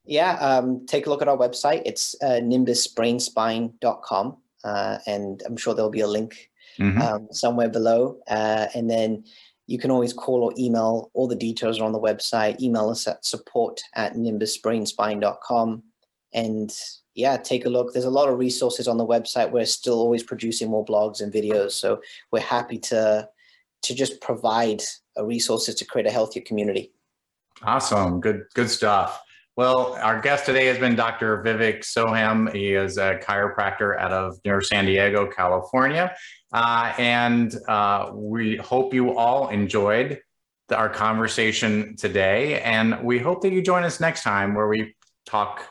Yeah, 0.08 0.36
um, 0.36 0.86
take 0.86 1.06
a 1.06 1.10
look 1.10 1.20
at 1.20 1.28
our 1.28 1.36
website. 1.36 1.82
It's 1.84 2.16
uh, 2.22 2.40
nimbusbrainspine.com. 2.40 4.36
Uh, 4.64 4.98
and 5.06 5.42
I'm 5.46 5.56
sure 5.58 5.74
there'll 5.74 5.90
be 5.90 6.00
a 6.00 6.06
link 6.06 6.50
mm-hmm. 6.78 7.00
um, 7.00 7.28
somewhere 7.30 7.68
below. 7.68 8.18
Uh, 8.26 8.66
and 8.74 8.90
then 8.90 9.24
you 9.66 9.78
can 9.78 9.90
always 9.90 10.14
call 10.14 10.42
or 10.42 10.54
email. 10.58 11.10
All 11.12 11.28
the 11.28 11.36
details 11.36 11.78
are 11.78 11.84
on 11.84 11.92
the 11.92 12.00
website. 12.00 12.58
Email 12.60 12.88
us 12.88 13.06
at 13.06 13.22
support 13.26 13.82
at 13.96 14.14
nimbusbrainspine.com. 14.14 15.82
And 16.32 16.74
yeah, 17.14 17.36
take 17.36 17.66
a 17.66 17.68
look. 17.68 17.92
There's 17.92 18.06
a 18.06 18.10
lot 18.10 18.30
of 18.30 18.38
resources 18.38 18.88
on 18.88 18.96
the 18.96 19.06
website. 19.06 19.50
We're 19.50 19.66
still 19.66 19.98
always 19.98 20.22
producing 20.22 20.70
more 20.70 20.86
blogs 20.86 21.20
and 21.20 21.30
videos. 21.30 21.72
So 21.72 22.00
we're 22.32 22.40
happy 22.40 22.78
to 22.78 23.28
to 23.82 23.94
just 23.94 24.20
provide 24.22 24.82
resources 25.22 25.74
to 25.76 25.84
create 25.84 26.06
a 26.06 26.10
healthier 26.10 26.42
community. 26.42 26.92
Awesome. 27.62 28.20
Good, 28.20 28.44
good 28.54 28.70
stuff. 28.70 29.22
Well, 29.58 29.94
our 29.94 30.20
guest 30.20 30.46
today 30.46 30.66
has 30.66 30.78
been 30.78 30.94
Dr. 30.94 31.42
Vivek 31.42 31.80
Soham. 31.80 32.54
He 32.54 32.74
is 32.74 32.96
a 32.96 33.18
chiropractor 33.20 33.98
out 33.98 34.12
of 34.12 34.38
near 34.44 34.60
San 34.60 34.86
Diego, 34.86 35.26
California. 35.26 36.14
Uh, 36.52 36.92
and 36.96 37.52
uh, 37.66 38.12
we 38.14 38.54
hope 38.58 38.94
you 38.94 39.18
all 39.18 39.48
enjoyed 39.48 40.20
the, 40.68 40.76
our 40.76 40.88
conversation 40.88 41.96
today. 41.96 42.60
And 42.60 43.02
we 43.02 43.18
hope 43.18 43.42
that 43.42 43.52
you 43.52 43.60
join 43.60 43.82
us 43.82 43.98
next 43.98 44.22
time 44.22 44.54
where 44.54 44.68
we 44.68 44.94
talk 45.26 45.64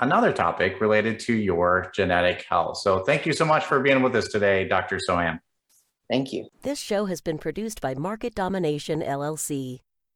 another 0.00 0.32
topic 0.32 0.80
related 0.80 1.20
to 1.20 1.34
your 1.34 1.92
genetic 1.94 2.46
health. 2.48 2.78
So 2.78 3.00
thank 3.00 3.26
you 3.26 3.34
so 3.34 3.44
much 3.44 3.66
for 3.66 3.80
being 3.80 4.00
with 4.00 4.16
us 4.16 4.28
today, 4.28 4.66
Dr. 4.66 5.00
Soham. 5.06 5.38
Thank 6.08 6.32
you. 6.32 6.48
This 6.62 6.78
show 6.78 7.04
has 7.04 7.20
been 7.20 7.36
produced 7.36 7.82
by 7.82 7.94
Market 7.94 8.34
Domination 8.34 9.02
LLC. 9.02 9.80